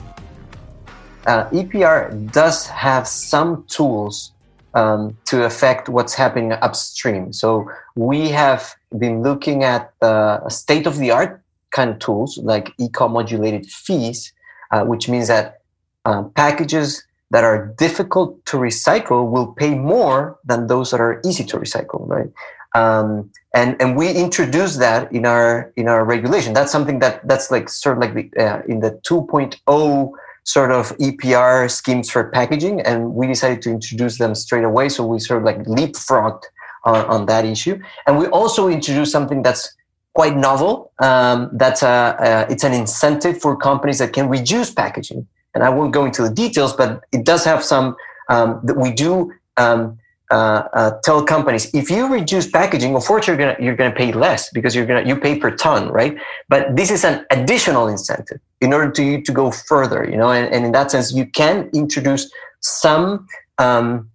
Uh, 1.27 1.49
EPR 1.49 2.31
does 2.31 2.67
have 2.67 3.07
some 3.07 3.65
tools 3.67 4.31
um, 4.73 5.17
to 5.25 5.43
affect 5.43 5.89
what's 5.89 6.13
happening 6.13 6.53
upstream. 6.53 7.33
So 7.33 7.69
we 7.95 8.29
have 8.29 8.75
been 8.97 9.21
looking 9.23 9.63
at 9.63 9.91
uh, 10.01 10.47
state 10.47 10.87
of 10.87 10.97
the 10.97 11.11
art 11.11 11.41
kind 11.71 11.89
of 11.89 11.99
tools 11.99 12.37
like 12.37 12.71
eco 12.79 13.09
modulated 13.09 13.65
fees, 13.65 14.31
uh, 14.71 14.83
which 14.85 15.09
means 15.09 15.27
that 15.27 15.61
um, 16.05 16.31
packages 16.31 17.03
that 17.31 17.43
are 17.43 17.73
difficult 17.77 18.45
to 18.45 18.57
recycle 18.57 19.29
will 19.29 19.47
pay 19.47 19.75
more 19.75 20.39
than 20.45 20.67
those 20.67 20.91
that 20.91 21.01
are 21.01 21.21
easy 21.25 21.43
to 21.43 21.57
recycle, 21.57 22.07
right? 22.07 22.31
Um, 22.73 23.29
and 23.53 23.75
and 23.81 23.97
we 23.97 24.11
introduce 24.11 24.77
that 24.77 25.11
in 25.11 25.25
our 25.25 25.73
in 25.75 25.87
our 25.87 26.05
regulation. 26.05 26.53
That's 26.53 26.71
something 26.71 26.99
that 26.99 27.27
that's 27.27 27.49
like 27.51 27.67
sort 27.69 27.97
of 27.97 28.03
like 28.03 28.13
the, 28.13 28.45
uh, 28.45 28.61
in 28.67 28.79
the 28.79 28.91
2.0 29.09 30.11
sort 30.47 30.71
of 30.71 30.95
EPR 30.97 31.69
schemes 31.69 32.09
for 32.09 32.29
packaging, 32.31 32.81
and 32.81 33.13
we 33.13 33.27
decided 33.27 33.61
to 33.63 33.69
introduce 33.69 34.17
them 34.17 34.33
straight 34.33 34.63
away. 34.63 34.89
So 34.89 35.05
we 35.05 35.19
sort 35.19 35.39
of 35.39 35.45
like 35.45 35.59
leapfrogged 35.65 36.43
on, 36.85 37.05
on 37.05 37.25
that 37.27 37.45
issue, 37.45 37.79
and 38.05 38.17
we 38.17 38.27
also 38.27 38.67
introduced 38.67 39.11
something 39.11 39.43
that's 39.43 39.73
quite 40.13 40.35
novel. 40.35 40.91
Um, 40.99 41.49
that's 41.53 41.83
a, 41.83 41.87
uh, 41.87 42.45
it's 42.49 42.63
an 42.63 42.73
incentive 42.73 43.39
for 43.39 43.55
companies 43.55 43.99
that 43.99 44.13
can 44.13 44.29
reduce 44.29 44.71
packaging 44.71 45.27
and 45.57 45.63
I 45.63 45.69
won't 45.69 45.91
go 45.91 46.05
into 46.05 46.21
the 46.21 46.29
details, 46.29 46.73
but 46.73 47.03
it 47.11 47.25
does 47.25 47.43
have 47.43 47.63
some 47.63 47.95
um, 48.29 48.59
that 48.63 48.77
we 48.77 48.91
do 48.91 49.33
um, 49.57 49.97
uh, 50.31 50.63
uh, 50.73 50.91
tell 51.03 51.23
companies 51.23 51.73
if 51.73 51.89
you 51.89 52.07
reduce 52.11 52.49
packaging, 52.49 52.95
unfortunately, 52.95 53.43
you're 53.43 53.53
gonna 53.53 53.65
you're 53.65 53.75
gonna 53.75 53.95
pay 53.95 54.11
less 54.11 54.49
because 54.51 54.75
you're 54.75 54.85
gonna 54.85 55.07
you 55.07 55.15
pay 55.15 55.39
per 55.39 55.51
ton, 55.51 55.89
right? 55.89 56.17
But 56.49 56.75
this 56.75 56.91
is 56.91 57.05
an 57.05 57.25
additional 57.31 57.87
incentive 57.87 58.39
in 58.61 58.73
order 58.73 58.91
to 58.91 59.03
you 59.03 59.21
to 59.21 59.31
go 59.31 59.51
further, 59.51 60.07
you 60.09 60.17
know, 60.17 60.29
and, 60.29 60.53
and 60.53 60.65
in 60.65 60.71
that 60.73 60.91
sense, 60.91 61.13
you 61.13 61.25
can 61.25 61.69
introduce 61.73 62.31
some. 62.61 63.27
Um, 63.57 64.09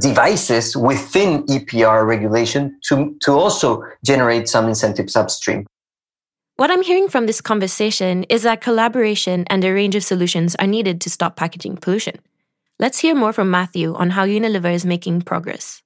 devices 0.00 0.76
within 0.76 1.44
EPR 1.46 2.06
regulation 2.06 2.78
to, 2.82 3.16
to 3.22 3.32
also 3.32 3.82
generate 4.04 4.46
some 4.46 4.68
incentives 4.68 5.16
upstream. 5.16 5.66
What 6.56 6.70
I'm 6.70 6.82
hearing 6.82 7.08
from 7.08 7.26
this 7.26 7.40
conversation 7.40 8.24
is 8.24 8.42
that 8.42 8.60
collaboration 8.60 9.44
and 9.48 9.64
a 9.64 9.72
range 9.72 9.94
of 9.94 10.04
solutions 10.04 10.56
are 10.56 10.66
needed 10.66 11.00
to 11.02 11.10
stop 11.10 11.36
packaging 11.36 11.76
pollution. 11.76 12.18
Let's 12.80 13.00
hear 13.00 13.16
more 13.16 13.32
from 13.32 13.50
Matthew 13.50 13.94
on 13.96 14.10
how 14.10 14.24
Unilever 14.24 14.72
is 14.72 14.86
making 14.86 15.22
progress. 15.22 15.82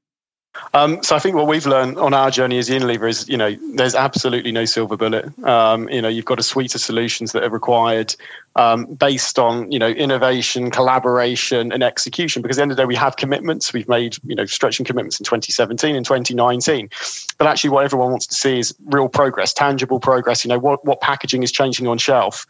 Um, 0.75 1.03
so 1.03 1.17
I 1.17 1.19
think 1.19 1.37
what 1.37 1.47
we've 1.47 1.67
learned 1.67 1.99
on 1.99 2.13
our 2.13 2.31
journey 2.31 2.59
as 2.59 2.69
Unilever 2.69 3.09
is, 3.09 3.29
you 3.29 3.37
know, 3.37 3.57
there's 3.75 3.95
absolutely 3.95 4.53
no 4.53 4.65
silver 4.65 4.97
bullet. 4.97 5.27
Um, 5.45 5.89
you 5.89 6.03
know, 6.03 6.09
you've 6.09 6.27
got 6.27 6.39
a 6.39 6.43
suite 6.43 6.75
of 6.75 6.81
solutions 6.81 7.33
that 7.33 7.43
are 7.43 7.51
required 7.51 8.15
um, 8.57 8.85
based 8.85 9.39
on, 9.39 9.71
you 9.73 9.79
know, 9.79 9.89
innovation, 9.89 10.71
collaboration, 10.71 11.73
and 11.73 11.83
execution. 11.83 12.43
Because 12.43 12.59
at 12.59 12.61
the 12.61 12.63
end 12.63 12.71
of 12.73 12.77
the 12.77 12.83
day, 12.83 12.87
we 12.87 12.95
have 12.97 13.17
commitments. 13.17 13.73
We've 13.73 13.89
made, 13.89 14.17
you 14.25 14.35
know, 14.35 14.45
stretching 14.45 14.85
commitments 14.85 15.19
in 15.19 15.25
2017 15.25 15.97
and 15.97 16.05
2019. 16.05 16.91
But 17.39 17.47
actually, 17.47 17.71
what 17.71 17.85
everyone 17.85 18.11
wants 18.11 18.27
to 18.27 18.35
see 18.35 18.59
is 18.59 18.75
real 18.87 19.09
progress, 19.09 19.55
tangible 19.55 20.01
progress. 20.01 20.45
You 20.45 20.51
know, 20.51 20.59
what 20.59 20.85
what 20.85 21.01
packaging 21.01 21.43
is 21.43 21.51
changing 21.51 21.87
on 21.87 21.97
shelf. 21.97 22.47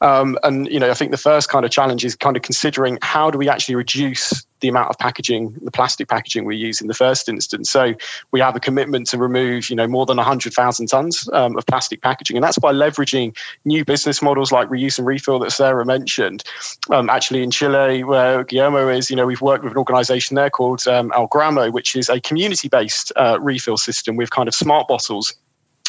Um, 0.00 0.38
and 0.42 0.66
you 0.68 0.80
know, 0.80 0.90
I 0.90 0.94
think 0.94 1.12
the 1.12 1.16
first 1.16 1.48
kind 1.48 1.64
of 1.64 1.70
challenge 1.70 2.04
is 2.04 2.16
kind 2.16 2.36
of 2.36 2.42
considering 2.42 2.98
how 3.02 3.30
do 3.30 3.38
we 3.38 3.48
actually 3.48 3.76
reduce 3.76 4.44
the 4.64 4.70
amount 4.70 4.88
of 4.88 4.98
packaging, 4.98 5.54
the 5.60 5.70
plastic 5.70 6.08
packaging 6.08 6.46
we 6.46 6.56
use 6.56 6.80
in 6.80 6.88
the 6.88 6.94
first 6.94 7.28
instance. 7.28 7.70
So 7.70 7.92
we 8.30 8.40
have 8.40 8.56
a 8.56 8.60
commitment 8.60 9.06
to 9.08 9.18
remove, 9.18 9.68
you 9.68 9.76
know, 9.76 9.86
more 9.86 10.06
than 10.06 10.16
100,000 10.16 10.86
tons 10.86 11.28
um, 11.34 11.54
of 11.58 11.66
plastic 11.66 12.00
packaging, 12.00 12.38
and 12.38 12.42
that's 12.42 12.58
by 12.58 12.72
leveraging 12.72 13.36
new 13.66 13.84
business 13.84 14.22
models 14.22 14.50
like 14.50 14.70
reuse 14.70 14.96
and 14.96 15.06
refill 15.06 15.38
that 15.40 15.50
Sara 15.50 15.84
mentioned. 15.84 16.44
Um, 16.88 17.10
actually, 17.10 17.42
in 17.42 17.50
Chile, 17.50 18.04
where 18.04 18.42
Guillermo 18.44 18.88
is, 18.88 19.10
you 19.10 19.16
know, 19.16 19.26
we've 19.26 19.42
worked 19.42 19.64
with 19.64 19.74
an 19.74 19.78
organisation 19.78 20.34
there 20.34 20.48
called 20.48 20.88
um, 20.88 21.10
Algramo, 21.10 21.70
which 21.70 21.94
is 21.94 22.08
a 22.08 22.18
community-based 22.22 23.12
uh, 23.16 23.38
refill 23.38 23.76
system 23.76 24.16
with 24.16 24.30
kind 24.30 24.48
of 24.48 24.54
smart 24.54 24.88
bottles 24.88 25.34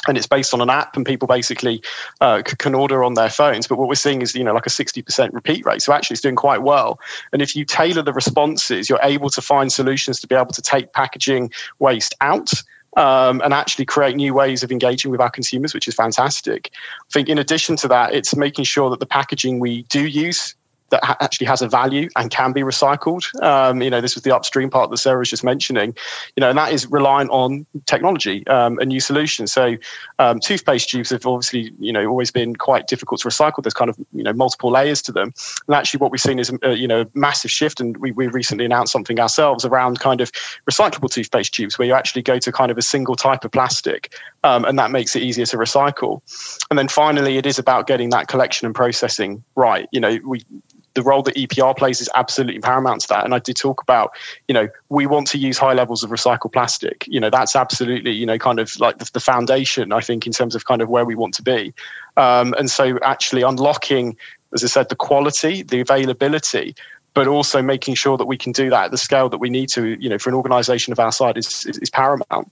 and 0.07 0.17
it's 0.17 0.27
based 0.27 0.53
on 0.53 0.61
an 0.61 0.69
app 0.69 0.95
and 0.95 1.05
people 1.05 1.27
basically 1.27 1.81
uh, 2.21 2.41
can 2.45 2.75
order 2.75 3.03
on 3.03 3.15
their 3.15 3.29
phones. 3.29 3.67
But 3.67 3.77
what 3.77 3.87
we're 3.87 3.95
seeing 3.95 4.21
is 4.21 4.35
you 4.35 4.43
know 4.43 4.53
like 4.53 4.65
a 4.65 4.69
60% 4.69 5.33
repeat 5.33 5.65
rate. 5.65 5.81
So 5.81 5.93
actually 5.93 6.15
it's 6.15 6.21
doing 6.21 6.35
quite 6.35 6.61
well. 6.61 6.99
And 7.33 7.41
if 7.41 7.55
you 7.55 7.65
tailor 7.65 8.01
the 8.01 8.13
responses 8.13 8.89
you're 8.89 8.99
able 9.03 9.29
to 9.29 9.41
find 9.41 9.71
solutions 9.71 10.19
to 10.21 10.27
be 10.27 10.35
able 10.35 10.53
to 10.53 10.61
take 10.61 10.93
packaging 10.93 11.51
waste 11.79 12.15
out 12.21 12.51
um, 12.97 13.41
and 13.43 13.53
actually 13.53 13.85
create 13.85 14.15
new 14.15 14.33
ways 14.33 14.63
of 14.63 14.71
engaging 14.71 15.11
with 15.11 15.19
our 15.19 15.29
consumers, 15.29 15.73
which 15.73 15.87
is 15.87 15.95
fantastic. 15.95 16.71
I 16.73 17.11
think, 17.11 17.29
in 17.29 17.37
addition 17.37 17.75
to 17.77 17.87
that, 17.89 18.13
it's 18.13 18.35
making 18.35 18.65
sure 18.65 18.89
that 18.89 18.99
the 18.99 19.05
packaging 19.05 19.59
we 19.59 19.83
do 19.83 20.07
use 20.07 20.55
that 20.89 21.03
ha- 21.03 21.17
actually 21.19 21.47
has 21.47 21.61
a 21.61 21.67
value 21.67 22.09
and 22.15 22.29
can 22.29 22.51
be 22.51 22.61
recycled. 22.61 23.23
Um, 23.43 23.81
you 23.81 23.89
know, 23.89 24.01
this 24.01 24.15
was 24.15 24.23
the 24.23 24.35
upstream 24.35 24.69
part 24.69 24.89
that 24.91 24.97
Sara 24.97 25.19
was 25.19 25.29
just 25.29 25.43
mentioning. 25.43 25.95
You 26.35 26.41
know, 26.41 26.49
and 26.49 26.57
that 26.57 26.71
is 26.71 26.87
reliant 26.87 27.29
on 27.31 27.65
technology 27.85 28.45
um, 28.47 28.77
and 28.79 28.89
new 28.89 28.99
solutions. 28.99 29.51
So, 29.51 29.75
um, 30.19 30.39
toothpaste 30.39 30.89
tubes 30.89 31.09
have 31.09 31.25
obviously, 31.25 31.73
you 31.79 31.91
know, 31.91 32.05
always 32.07 32.31
been 32.31 32.55
quite 32.55 32.87
difficult 32.87 33.21
to 33.21 33.27
recycle. 33.27 33.63
There's 33.63 33.73
kind 33.73 33.89
of, 33.89 33.97
you 34.13 34.23
know, 34.23 34.33
multiple 34.33 34.71
layers 34.71 35.01
to 35.03 35.11
them. 35.11 35.33
And 35.67 35.75
actually, 35.75 35.99
what 35.99 36.11
we've 36.11 36.21
seen 36.21 36.39
is, 36.39 36.49
a, 36.49 36.69
uh, 36.69 36.73
you 36.73 36.87
know, 36.87 37.05
massive 37.13 37.51
shift. 37.51 37.79
And 37.79 37.97
we, 37.97 38.11
we 38.11 38.27
recently 38.27 38.65
announced 38.65 38.93
something 38.93 39.19
ourselves 39.19 39.65
around 39.65 39.99
kind 39.99 40.21
of 40.21 40.31
recyclable 40.69 41.09
toothpaste 41.09 41.53
tubes, 41.53 41.77
where 41.77 41.87
you 41.87 41.93
actually 41.93 42.21
go 42.21 42.39
to 42.39 42.51
kind 42.51 42.71
of 42.71 42.77
a 42.77 42.81
single 42.81 43.15
type 43.15 43.43
of 43.43 43.51
plastic, 43.51 44.13
um, 44.45 44.63
and 44.63 44.77
that 44.77 44.91
makes 44.91 45.15
it 45.15 45.23
easier 45.23 45.45
to 45.47 45.57
recycle. 45.57 46.21
And 46.69 46.77
then 46.77 46.87
finally, 46.87 47.37
it 47.37 47.45
is 47.45 47.57
about 47.57 47.87
getting 47.87 48.11
that 48.11 48.27
collection 48.27 48.67
and 48.67 48.75
processing 48.75 49.43
right. 49.55 49.89
You 49.91 49.99
know, 49.99 50.19
we 50.23 50.45
the 50.93 51.03
role 51.03 51.21
that 51.23 51.35
EPR 51.35 51.75
plays 51.75 51.99
is 51.99 52.09
absolutely 52.15 52.61
paramount 52.61 53.01
to 53.01 53.07
that. 53.09 53.25
And 53.25 53.33
I 53.33 53.39
did 53.39 53.57
talk 53.57 53.81
about, 53.81 54.11
you 54.47 54.53
know, 54.53 54.69
we 54.87 55.05
want 55.05 55.27
to 55.27 55.37
use 55.37 55.57
high 55.57 55.73
levels 55.73 56.03
of 56.03 56.09
recycled 56.09 56.53
plastic. 56.53 57.05
You 57.07 57.19
know, 57.19 57.29
that's 57.29 57.53
absolutely, 57.53 58.11
you 58.11 58.25
know, 58.25 58.37
kind 58.37 58.59
of 58.59 58.79
like 58.79 58.99
the, 58.99 59.09
the 59.11 59.19
foundation, 59.19 59.91
I 59.91 59.99
think, 59.99 60.25
in 60.25 60.31
terms 60.31 60.55
of 60.55 60.63
kind 60.63 60.81
of 60.81 60.87
where 60.87 61.03
we 61.03 61.13
want 61.13 61.33
to 61.33 61.41
be. 61.41 61.73
Um, 62.15 62.55
and 62.57 62.71
so 62.71 62.97
actually 63.03 63.41
unlocking, 63.41 64.15
as 64.53 64.63
I 64.63 64.67
said, 64.67 64.87
the 64.87 64.95
quality, 64.95 65.63
the 65.63 65.81
availability, 65.81 66.75
but 67.13 67.27
also 67.27 67.61
making 67.61 67.95
sure 67.95 68.17
that 68.17 68.25
we 68.25 68.37
can 68.37 68.53
do 68.53 68.69
that 68.69 68.85
at 68.85 68.91
the 68.91 68.97
scale 68.97 69.27
that 69.27 69.39
we 69.39 69.49
need 69.49 69.67
to, 69.69 70.01
you 70.01 70.07
know, 70.07 70.17
for 70.17 70.29
an 70.29 70.35
organization 70.35 70.93
of 70.93 70.99
our 70.99 71.11
size 71.11 71.33
is, 71.35 71.65
is, 71.65 71.77
is 71.79 71.89
paramount. 71.89 72.49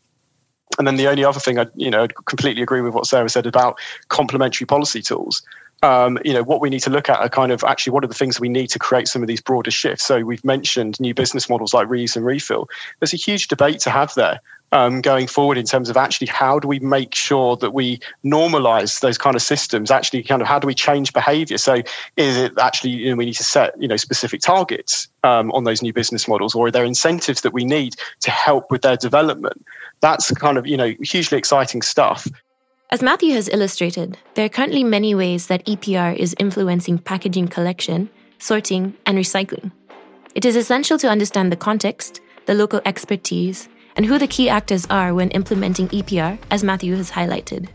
And 0.77 0.87
then 0.87 0.95
the 0.95 1.07
only 1.07 1.23
other 1.23 1.39
thing 1.39 1.59
I, 1.59 1.67
you 1.75 1.89
know, 1.89 2.07
completely 2.25 2.63
agree 2.63 2.81
with 2.81 2.93
what 2.93 3.05
Sara 3.05 3.29
said 3.29 3.45
about 3.45 3.79
complementary 4.09 4.65
policy 4.65 5.01
tools 5.01 5.43
um, 5.83 6.17
you 6.23 6.33
know, 6.33 6.43
what 6.43 6.61
we 6.61 6.69
need 6.69 6.79
to 6.79 6.89
look 6.89 7.09
at 7.09 7.19
are 7.19 7.29
kind 7.29 7.51
of 7.51 7.63
actually 7.65 7.91
what 7.91 8.03
are 8.05 8.07
the 8.07 8.13
things 8.13 8.39
we 8.39 8.49
need 8.49 8.67
to 8.67 8.79
create 8.79 9.07
some 9.07 9.21
of 9.21 9.27
these 9.27 9.41
broader 9.41 9.69
shifts. 9.69 10.05
So 10.05 10.21
we've 10.21 10.43
mentioned 10.43 10.99
new 10.99 11.13
business 11.13 11.49
models 11.49 11.73
like 11.73 11.87
reuse 11.87 12.15
and 12.15 12.25
refill. 12.25 12.69
There's 12.99 13.13
a 13.13 13.17
huge 13.17 13.49
debate 13.49 13.79
to 13.81 13.89
have 13.89 14.13
there. 14.15 14.39
Um, 14.73 15.01
going 15.01 15.27
forward 15.27 15.59
in 15.59 15.65
terms 15.67 15.87
of 15.87 15.97
actually 15.97 16.25
how 16.25 16.57
do 16.57 16.67
we 16.67 16.79
make 16.79 17.13
sure 17.13 17.55
that 17.57 17.75
we 17.75 17.99
normalize 18.25 19.01
those 19.01 19.19
kind 19.19 19.35
of 19.35 19.43
systems 19.43 19.91
actually 19.91 20.23
kind 20.23 20.41
of 20.41 20.47
how 20.47 20.57
do 20.57 20.65
we 20.65 20.73
change 20.73 21.13
behavior? 21.13 21.59
So 21.59 21.83
is 22.17 22.37
it 22.37 22.57
actually 22.57 22.89
you 22.89 23.11
know, 23.11 23.15
we 23.15 23.25
need 23.25 23.35
to 23.35 23.43
set 23.43 23.79
you 23.79 23.87
know 23.87 23.97
specific 23.97 24.41
targets 24.41 25.07
um, 25.23 25.51
on 25.51 25.63
those 25.63 25.83
new 25.83 25.93
business 25.93 26.27
models 26.27 26.55
or 26.55 26.65
are 26.65 26.71
there 26.71 26.85
incentives 26.85 27.41
that 27.41 27.53
we 27.53 27.65
need 27.65 27.97
to 28.21 28.31
help 28.31 28.71
with 28.71 28.81
their 28.81 28.97
development? 28.97 29.63
That's 30.01 30.31
kind 30.31 30.57
of 30.57 30.65
you 30.65 30.75
know 30.75 30.95
hugely 31.01 31.37
exciting 31.37 31.83
stuff. 31.83 32.27
As 32.89 33.03
Matthew 33.03 33.33
has 33.33 33.49
illustrated, 33.49 34.17
there 34.33 34.45
are 34.45 34.49
currently 34.49 34.83
many 34.83 35.13
ways 35.13 35.47
that 35.47 35.63
EPR 35.67 36.15
is 36.15 36.35
influencing 36.39 36.97
packaging 36.97 37.47
collection, 37.47 38.09
sorting, 38.39 38.95
and 39.05 39.19
recycling. 39.19 39.71
It 40.33 40.45
is 40.45 40.55
essential 40.55 40.97
to 40.97 41.09
understand 41.09 41.51
the 41.51 41.57
context, 41.57 42.21
the 42.47 42.55
local 42.55 42.81
expertise, 42.85 43.69
and 43.95 44.05
who 44.05 44.17
the 44.17 44.27
key 44.27 44.49
actors 44.49 44.85
are 44.89 45.13
when 45.13 45.29
implementing 45.31 45.87
EPR, 45.89 46.37
as 46.49 46.63
Matthew 46.63 46.95
has 46.95 47.11
highlighted 47.11 47.69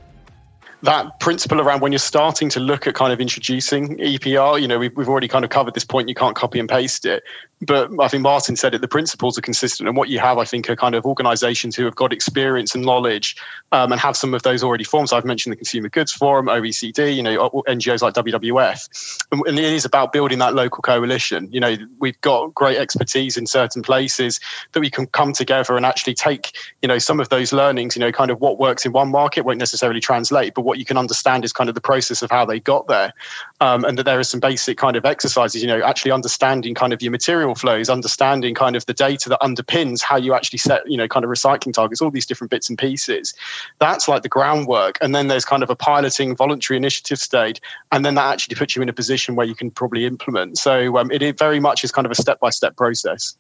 that 0.83 1.19
principle 1.21 1.61
around 1.61 1.81
when 1.81 1.93
you're 1.93 1.99
starting 1.99 2.49
to 2.51 2.61
look 2.61 2.87
at 2.87 2.95
kind 2.95 3.13
of 3.13 3.21
introducing 3.21 3.97
EPR, 3.99 4.61
you 4.61 4.69
know, 4.69 4.79
we've, 4.79 4.97
we've 4.97 5.09
already 5.09 5.29
kind 5.29 5.45
of 5.45 5.51
covered 5.51 5.75
this 5.75 5.85
point. 5.85 6.09
You 6.09 6.15
can't 6.15 6.37
copy 6.37 6.61
and 6.61 6.69
paste 6.69 7.05
it. 7.05 7.25
But 7.61 7.91
I 8.01 8.07
think 8.07 8.25
Maarten 8.25 8.57
said 8.57 8.75
it, 8.75 8.81
the 8.81 8.89
principles 8.89 9.37
are 9.37 9.41
consistent. 9.41 9.89
And 9.89 9.97
what 9.97 10.09
you 10.09 10.21
have, 10.21 10.39
I 10.39 10.45
think, 10.45 10.71
are 10.71 10.77
kind 10.77 10.95
of 10.95 11.05
organizations 11.05 11.75
who 11.75 11.85
have 11.87 11.97
got 11.97 12.13
experience 12.13 12.75
and 12.75 12.85
knowledge 12.85 13.37
um, 13.73 13.91
and 13.91 14.01
have 14.01 14.17
some 14.17 14.33
of 14.33 14.43
those 14.45 14.63
already 14.63 14.85
formed. 14.85 15.09
So 15.09 15.17
I've 15.17 15.25
mentioned 15.25 15.53
the 15.53 15.57
Consumer 15.57 15.89
Goods 15.89 16.13
Forum, 16.13 16.47
OECD, 16.47 17.17
you 17.17 17.23
know, 17.23 17.51
NGOs 17.67 18.01
like 18.01 18.15
WWF. 18.15 19.25
And 19.33 19.59
it 19.59 19.65
is 19.65 19.85
about 19.85 20.13
building 20.13 20.39
that 20.39 20.55
local 20.55 20.83
coalition. 20.83 21.49
You 21.51 21.59
know, 21.59 21.77
we've 21.99 22.21
got 22.21 22.55
great 22.55 22.77
expertise 22.77 23.37
in 23.37 23.47
certain 23.47 23.83
places 23.83 24.39
that 24.73 24.81
we 24.81 24.91
can 24.91 25.09
come 25.09 25.33
together 25.33 25.77
and 25.77 25.85
actually 25.85 26.15
take, 26.15 26.57
you 26.83 26.87
know, 26.87 26.99
some 26.99 27.19
of 27.19 27.29
those 27.29 27.53
learnings, 27.53 27.97
you 27.97 28.01
know, 28.01 28.13
kind 28.13 28.31
of 28.31 28.41
what 28.41 28.61
works 28.61 28.87
in 28.87 28.93
one 28.93 29.11
market 29.11 29.45
won't 29.45 29.59
necessarily 29.59 30.01
translate, 30.01 30.55
but 30.55 30.63
what 30.69 30.79
you 30.79 30.85
can 30.85 30.99
understand 30.99 31.45
is 31.45 31.53
kind 31.53 31.69
of 31.69 31.75
the 31.75 31.81
process 31.81 32.23
of 32.23 32.31
how 32.31 32.45
they 32.45 32.61
got 32.61 32.87
there. 32.87 33.13
Um, 33.61 33.85
and 33.85 33.99
that 33.99 34.05
there 34.05 34.19
are 34.19 34.25
some 34.25 34.39
basic 34.39 34.79
kind 34.79 34.95
of 34.95 35.05
exercises, 35.05 35.63
you 35.63 35.67
know, 35.67 35.83
actually 35.83 36.13
understanding 36.13 36.75
kind 36.75 36.93
of 36.93 37.03
your 37.03 37.11
material 37.11 37.55
flows, 37.55 37.89
understanding 37.89 38.55
kind 38.55 38.77
of 38.77 38.87
the 38.87 38.95
data 38.95 39.29
that 39.31 39.41
underpins 39.41 40.03
how 40.03 40.17
you 40.17 40.35
actually 40.35 40.59
set, 40.59 40.89
you 40.89 40.97
know, 40.97 41.09
kind 41.09 41.25
of 41.25 41.31
recycling 41.31 41.73
targets, 41.73 42.01
all 42.01 42.11
these 42.11 42.27
different 42.27 42.51
bits 42.51 42.69
and 42.69 42.79
pieces. 42.79 43.35
That's 43.79 44.07
like 44.07 44.23
the 44.23 44.29
groundwork. 44.29 44.99
And 45.01 45.15
then 45.15 45.29
there's 45.29 45.45
kind 45.45 45.63
of 45.63 45.71
a 45.71 45.77
piloting 45.77 46.37
voluntary 46.37 46.77
initiative 46.77 47.19
stage. 47.19 47.61
And 47.91 48.05
then 48.05 48.15
that 48.15 48.31
actually 48.31 48.57
puts 48.57 48.77
you 48.77 48.83
in 48.83 48.89
a 48.89 48.93
position 48.93 49.35
where 49.35 49.47
you 49.47 49.55
can 49.55 49.71
probably 49.71 50.05
implement. 50.05 50.59
So 50.59 50.99
um, 50.99 51.11
it, 51.11 51.23
it 51.23 51.39
very 51.39 51.59
much 51.59 51.83
is 51.83 51.91
kind 51.91 52.07
of 52.07 52.13
a 52.13 52.15
step 52.15 52.39
by 52.39 52.51
step 52.51 52.77
process. 52.77 53.37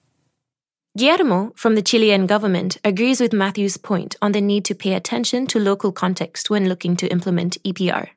Guillermo 0.96 1.52
from 1.54 1.74
the 1.74 1.82
Chilean 1.82 2.26
government 2.26 2.78
agrees 2.84 3.20
with 3.20 3.32
Matthew's 3.32 3.76
point 3.76 4.16
on 4.20 4.32
the 4.32 4.40
need 4.40 4.64
to 4.64 4.74
pay 4.74 4.94
attention 4.94 5.46
to 5.48 5.58
local 5.58 5.92
context 5.92 6.50
when 6.50 6.68
looking 6.68 6.96
to 6.96 7.06
implement 7.08 7.62
EPR. 7.62 8.08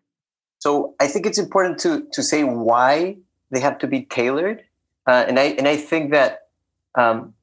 So 0.59 0.95
I 0.99 1.07
think 1.07 1.25
it's 1.25 1.37
important 1.37 1.79
to 1.79 2.07
to 2.13 2.23
say 2.23 2.43
why 2.43 3.17
they 3.51 3.59
have 3.59 3.77
to 3.79 3.87
be 3.87 4.03
tailored, 4.03 4.63
uh, 5.07 5.25
and 5.27 5.39
I 5.39 5.55
and 5.57 5.67
I 5.67 5.75
think 5.75 6.11
that 6.11 6.47
um, 6.95 7.33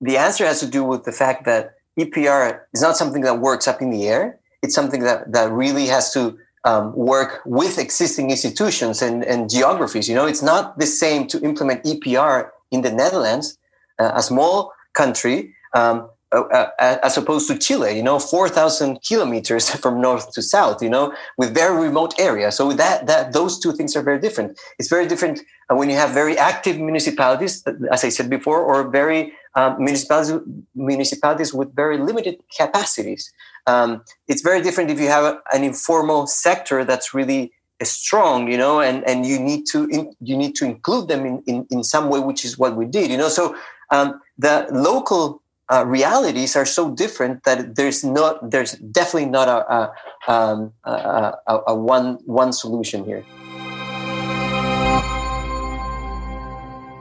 the 0.00 0.16
answer 0.16 0.44
has 0.44 0.60
to 0.60 0.66
do 0.66 0.84
with 0.84 1.04
the 1.04 1.12
fact 1.12 1.44
that 1.46 1.76
EPR 1.98 2.60
is 2.72 2.82
not 2.82 2.96
something 2.96 3.22
that 3.22 3.40
works 3.40 3.66
up 3.66 3.80
in 3.80 3.90
the 3.90 4.08
air. 4.08 4.38
It's 4.62 4.74
something 4.74 5.02
that 5.04 5.32
that 5.32 5.50
really 5.52 5.86
has 5.86 6.12
to 6.14 6.38
um, 6.64 6.94
work 6.94 7.42
with 7.46 7.78
existing 7.78 8.30
institutions 8.30 9.02
and, 9.02 9.24
and 9.24 9.48
geographies. 9.48 10.08
You 10.08 10.14
know, 10.14 10.26
it's 10.26 10.42
not 10.42 10.78
the 10.78 10.86
same 10.86 11.26
to 11.28 11.40
implement 11.42 11.84
EPR 11.84 12.50
in 12.70 12.82
the 12.82 12.92
Netherlands 12.92 13.56
a 13.98 14.22
small 14.22 14.72
country 14.94 15.54
um, 15.74 16.08
uh, 16.30 16.42
uh, 16.52 16.98
as 17.02 17.16
opposed 17.16 17.48
to 17.48 17.56
Chile, 17.56 17.96
you 17.96 18.02
know, 18.02 18.18
4,000 18.18 19.00
kilometers 19.02 19.70
from 19.82 19.98
north 19.98 20.30
to 20.32 20.42
south, 20.42 20.82
you 20.82 20.90
know, 20.90 21.14
with 21.38 21.54
very 21.54 21.74
remote 21.88 22.12
areas. 22.20 22.56
So 22.56 22.70
that, 22.74 23.06
that 23.06 23.32
those 23.32 23.58
two 23.58 23.72
things 23.72 23.96
are 23.96 24.02
very 24.02 24.20
different. 24.20 24.58
It's 24.78 24.90
very 24.90 25.06
different 25.06 25.40
uh, 25.70 25.76
when 25.76 25.88
you 25.88 25.96
have 25.96 26.10
very 26.10 26.36
active 26.36 26.78
municipalities, 26.78 27.64
as 27.90 28.04
I 28.04 28.10
said 28.10 28.28
before, 28.28 28.60
or 28.60 28.90
very 28.90 29.32
um, 29.54 29.82
municipalities, 29.82 30.38
municipalities 30.74 31.54
with 31.54 31.74
very 31.74 31.96
limited 31.96 32.36
capacities. 32.54 33.32
Um, 33.66 34.02
it's 34.26 34.42
very 34.42 34.60
different 34.60 34.90
if 34.90 35.00
you 35.00 35.08
have 35.08 35.38
an 35.54 35.64
informal 35.64 36.26
sector 36.26 36.84
that's 36.84 37.14
really 37.14 37.52
strong, 37.82 38.50
you 38.50 38.58
know, 38.58 38.80
and, 38.80 39.02
and 39.08 39.24
you 39.24 39.38
need 39.38 39.64
to 39.72 39.86
in, 39.88 40.12
you 40.20 40.36
need 40.36 40.54
to 40.56 40.66
include 40.66 41.08
them 41.08 41.24
in, 41.24 41.42
in, 41.46 41.66
in 41.70 41.84
some 41.84 42.10
way, 42.10 42.20
which 42.20 42.44
is 42.44 42.58
what 42.58 42.76
we 42.76 42.84
did, 42.84 43.10
you 43.10 43.16
know. 43.16 43.28
So 43.28 43.56
um, 43.90 44.20
the 44.38 44.66
local 44.70 45.42
uh, 45.70 45.84
realities 45.86 46.56
are 46.56 46.64
so 46.64 46.90
different 46.90 47.44
that 47.44 47.76
there's 47.76 48.04
not 48.04 48.50
there's 48.50 48.72
definitely 48.72 49.28
not 49.28 49.48
a, 49.48 49.72
a, 49.72 50.32
um, 50.32 50.72
a, 50.84 51.34
a 51.66 51.74
one 51.74 52.18
one 52.24 52.52
solution 52.52 53.04
here. 53.04 53.24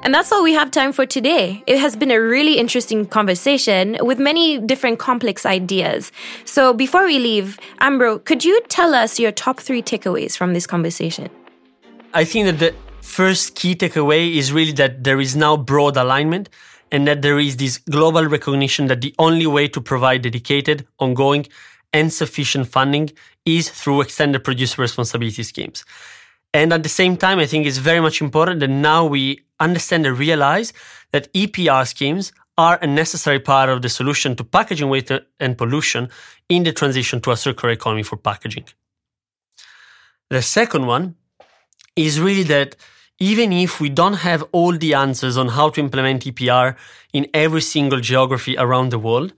And 0.03 0.13
that's 0.13 0.31
all 0.31 0.41
we 0.41 0.53
have 0.53 0.71
time 0.71 0.93
for 0.93 1.05
today. 1.05 1.63
It 1.67 1.79
has 1.79 1.97
been 1.97 2.11
a 2.11 2.21
really 2.21 2.57
interesting 2.57 3.05
conversation 3.05 3.97
with 3.99 4.19
many 4.19 4.57
different 4.57 4.99
complex 4.99 5.45
ideas. 5.45 6.13
So 6.45 6.73
before 6.73 7.05
we 7.05 7.19
leave, 7.19 7.59
Ambro, 7.81 8.23
could 8.23 8.45
you 8.45 8.61
tell 8.69 8.95
us 8.95 9.19
your 9.19 9.33
top 9.33 9.59
three 9.59 9.81
takeaways 9.81 10.37
from 10.37 10.53
this 10.53 10.65
conversation? 10.65 11.29
I 12.13 12.23
think 12.23 12.45
that 12.45 12.59
the 12.59 12.73
first 13.01 13.55
key 13.55 13.75
takeaway 13.75 14.35
is 14.35 14.53
really 14.53 14.71
that 14.73 15.03
there 15.03 15.19
is 15.19 15.35
now 15.35 15.57
broad 15.57 15.97
alignment 15.97 16.47
and 16.91 17.07
that 17.07 17.21
there 17.21 17.39
is 17.39 17.57
this 17.57 17.77
global 17.77 18.25
recognition 18.25 18.87
that 18.87 19.01
the 19.01 19.13
only 19.19 19.47
way 19.47 19.67
to 19.67 19.81
provide 19.81 20.21
dedicated, 20.21 20.87
ongoing, 20.99 21.47
and 21.93 22.11
sufficient 22.11 22.67
funding 22.67 23.09
is 23.45 23.69
through 23.69 24.01
extended 24.01 24.43
producer 24.43 24.81
responsibility 24.81 25.43
schemes. 25.43 25.85
And 26.53 26.73
at 26.73 26.83
the 26.83 26.89
same 26.89 27.17
time, 27.17 27.39
I 27.39 27.45
think 27.45 27.65
it's 27.65 27.77
very 27.77 27.99
much 27.99 28.21
important 28.21 28.59
that 28.61 28.69
now 28.69 29.05
we 29.05 29.41
understand 29.59 30.05
and 30.05 30.17
realize 30.17 30.73
that 31.11 31.31
EPR 31.33 31.87
schemes 31.87 32.31
are 32.57 32.79
a 32.81 32.87
necessary 32.87 33.39
part 33.39 33.69
of 33.69 33.81
the 33.81 33.89
solution 33.89 34.35
to 34.35 34.43
packaging 34.43 34.89
waste 34.89 35.11
and 35.39 35.57
pollution 35.57 36.09
in 36.49 36.63
the 36.63 36.73
transition 36.73 37.21
to 37.21 37.31
a 37.31 37.37
circular 37.37 37.71
economy 37.71 38.03
for 38.03 38.17
packaging. 38.17 38.65
The 40.29 40.41
second 40.41 40.87
one 40.87 41.15
is 41.95 42.19
really 42.19 42.43
that 42.43 42.75
even 43.19 43.51
if 43.51 43.79
we 43.79 43.89
don't 43.89 44.15
have 44.15 44.43
all 44.51 44.77
the 44.77 44.93
answers 44.93 45.37
on 45.37 45.49
how 45.49 45.69
to 45.69 45.81
implement 45.81 46.25
EPR 46.25 46.75
in 47.13 47.27
every 47.33 47.61
single 47.61 47.99
geography 47.99 48.55
around 48.57 48.91
the 48.91 48.99
world, 48.99 49.33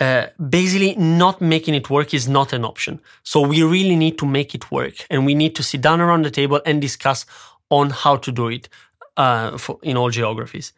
uh, 0.00 0.26
basically 0.48 0.94
not 0.96 1.40
making 1.40 1.74
it 1.74 1.90
work 1.90 2.14
is 2.14 2.28
not 2.28 2.52
an 2.52 2.64
option. 2.64 3.00
So 3.22 3.40
we 3.40 3.62
really 3.62 3.96
need 3.96 4.16
to 4.18 4.26
make 4.26 4.54
it 4.54 4.70
work 4.70 5.06
and 5.10 5.26
we 5.26 5.34
need 5.34 5.54
to 5.56 5.62
sit 5.62 5.82
down 5.82 6.00
around 6.00 6.24
the 6.24 6.30
table 6.30 6.60
and 6.64 6.80
discuss 6.80 7.26
on 7.68 7.90
how 7.90 8.16
to 8.16 8.32
do 8.32 8.48
it 8.48 8.68
uh, 9.16 9.58
for, 9.58 9.78
in 9.82 9.96
all 9.96 10.10
geographies. 10.10 10.72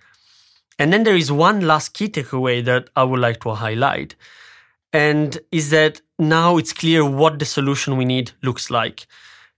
And 0.78 0.92
then 0.92 1.04
there 1.04 1.16
is 1.16 1.30
one 1.30 1.60
last 1.60 1.90
key 1.90 2.08
takeaway 2.08 2.64
that 2.64 2.88
I 2.96 3.04
would 3.04 3.20
like 3.20 3.40
to 3.42 3.54
highlight. 3.54 4.16
And 4.92 5.38
is 5.50 5.70
that 5.70 6.00
now 6.18 6.56
it's 6.56 6.72
clear 6.72 7.04
what 7.04 7.38
the 7.38 7.44
solution 7.44 7.96
we 7.96 8.04
need 8.04 8.32
looks 8.42 8.70
like. 8.70 9.06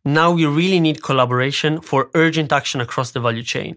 Now 0.04 0.32
we 0.32 0.44
really 0.44 0.80
need 0.80 1.02
collaboration 1.02 1.80
for 1.80 2.10
urgent 2.14 2.52
action 2.52 2.80
across 2.80 3.12
the 3.12 3.20
value 3.20 3.42
chain. 3.42 3.76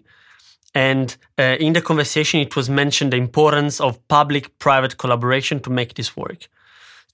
And 0.76 1.16
uh, 1.40 1.56
in 1.60 1.74
the 1.74 1.82
conversation, 1.82 2.40
it 2.40 2.56
was 2.56 2.70
mentioned 2.70 3.14
the 3.14 3.18
importance 3.18 3.80
of 3.80 4.06
public 4.08 4.60
private 4.60 4.98
collaboration 4.98 5.60
to 5.62 5.70
make 5.70 5.96
this 5.96 6.18
work. 6.18 6.50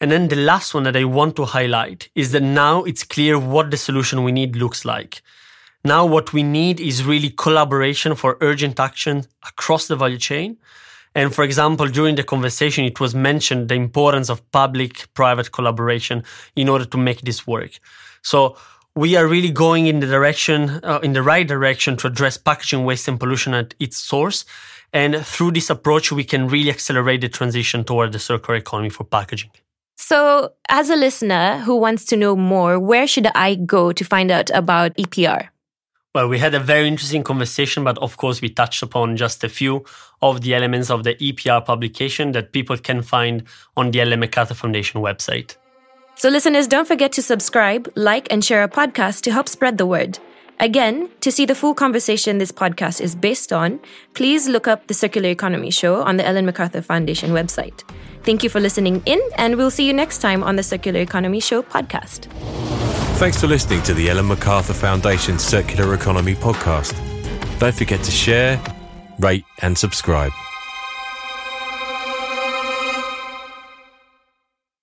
And 0.01 0.11
then 0.11 0.27
the 0.27 0.35
last 0.35 0.73
one 0.73 0.83
that 0.83 0.97
I 0.97 1.05
want 1.05 1.35
to 1.37 1.45
highlight 1.45 2.09
is 2.15 2.31
that 2.31 2.43
now 2.43 2.83
it's 2.83 3.03
clear 3.03 3.39
what 3.39 3.71
the 3.71 3.77
solution 3.77 4.23
we 4.23 4.31
need 4.31 4.55
looks 4.55 4.83
like. 4.83 5.21
Now, 5.85 6.05
what 6.05 6.33
we 6.33 6.43
need 6.43 6.79
is 6.79 7.03
really 7.03 7.29
collaboration 7.29 8.15
for 8.15 8.37
urgent 8.41 8.79
action 8.79 9.25
across 9.47 9.87
the 9.87 9.95
value 9.95 10.17
chain. 10.17 10.57
And 11.13 11.33
for 11.33 11.43
example, 11.43 11.87
during 11.87 12.15
the 12.15 12.23
conversation, 12.23 12.85
it 12.85 12.99
was 12.99 13.13
mentioned 13.13 13.69
the 13.69 13.75
importance 13.75 14.29
of 14.29 14.49
public 14.51 15.13
private 15.13 15.51
collaboration 15.51 16.23
in 16.55 16.69
order 16.69 16.85
to 16.85 16.97
make 16.97 17.21
this 17.21 17.45
work. 17.45 17.79
So 18.23 18.57
we 18.95 19.15
are 19.15 19.27
really 19.27 19.49
going 19.49 19.87
in 19.87 19.99
the 19.99 20.07
direction, 20.07 20.79
uh, 20.83 20.99
in 21.01 21.13
the 21.13 21.23
right 21.23 21.47
direction 21.47 21.97
to 21.97 22.07
address 22.07 22.37
packaging 22.37 22.85
waste 22.85 23.07
and 23.07 23.19
pollution 23.19 23.53
at 23.53 23.73
its 23.79 23.97
source. 23.97 24.45
And 24.91 25.25
through 25.25 25.51
this 25.51 25.69
approach, 25.69 26.11
we 26.11 26.23
can 26.23 26.47
really 26.47 26.69
accelerate 26.69 27.21
the 27.21 27.29
transition 27.29 27.83
toward 27.83 28.11
the 28.11 28.19
circular 28.19 28.57
economy 28.57 28.89
for 28.89 29.03
packaging. 29.03 29.49
So, 29.95 30.53
as 30.69 30.89
a 30.89 30.95
listener 30.95 31.59
who 31.59 31.75
wants 31.75 32.05
to 32.05 32.17
know 32.17 32.35
more, 32.35 32.79
where 32.79 33.07
should 33.07 33.27
I 33.33 33.55
go 33.55 33.91
to 33.91 34.03
find 34.03 34.29
out 34.29 34.51
about 34.51 34.95
EPR? 34.95 35.49
Well, 36.13 36.27
we 36.27 36.37
had 36.37 36.53
a 36.53 36.59
very 36.59 36.87
interesting 36.87 37.23
conversation, 37.23 37.83
but 37.83 37.97
of 37.97 38.17
course, 38.17 38.41
we 38.41 38.49
touched 38.49 38.83
upon 38.83 39.17
just 39.17 39.43
a 39.43 39.49
few 39.49 39.83
of 40.21 40.41
the 40.41 40.53
elements 40.53 40.91
of 40.91 41.03
the 41.03 41.15
EPR 41.15 41.65
publication 41.65 42.33
that 42.33 42.51
people 42.51 42.77
can 42.77 43.01
find 43.01 43.43
on 43.75 43.89
the 43.89 44.05
MacArthur 44.15 44.53
Foundation 44.53 45.01
website. 45.01 45.57
So, 46.15 46.29
listeners, 46.29 46.67
don't 46.67 46.87
forget 46.87 47.11
to 47.13 47.21
subscribe, 47.21 47.91
like, 47.95 48.31
and 48.31 48.43
share 48.45 48.61
our 48.61 48.67
podcast 48.67 49.21
to 49.21 49.31
help 49.31 49.49
spread 49.49 49.77
the 49.77 49.85
word. 49.85 50.19
Again, 50.59 51.09
to 51.21 51.31
see 51.31 51.45
the 51.45 51.55
full 51.55 51.73
conversation 51.73 52.37
this 52.37 52.51
podcast 52.51 53.01
is 53.01 53.15
based 53.15 53.51
on, 53.51 53.79
please 54.13 54.47
look 54.47 54.67
up 54.67 54.87
the 54.87 54.93
Circular 54.93 55.29
Economy 55.29 55.71
Show 55.71 56.03
on 56.03 56.17
the 56.17 56.25
Ellen 56.25 56.45
MacArthur 56.45 56.81
Foundation 56.81 57.31
website. 57.31 57.83
Thank 58.23 58.43
you 58.43 58.49
for 58.49 58.59
listening 58.59 59.01
in, 59.05 59.19
and 59.37 59.57
we'll 59.57 59.71
see 59.71 59.85
you 59.85 59.93
next 59.93 60.19
time 60.19 60.43
on 60.43 60.55
the 60.55 60.63
Circular 60.63 60.99
Economy 61.01 61.39
Show 61.39 61.63
podcast. 61.63 62.25
Thanks 63.17 63.41
for 63.41 63.47
listening 63.47 63.81
to 63.83 63.93
the 63.93 64.09
Ellen 64.09 64.27
MacArthur 64.27 64.73
Foundation 64.73 65.39
Circular 65.39 65.93
Economy 65.93 66.35
podcast. 66.35 66.93
Don't 67.59 67.73
forget 67.73 68.03
to 68.03 68.11
share, 68.11 68.61
rate, 69.19 69.45
and 69.61 69.77
subscribe. 69.77 70.31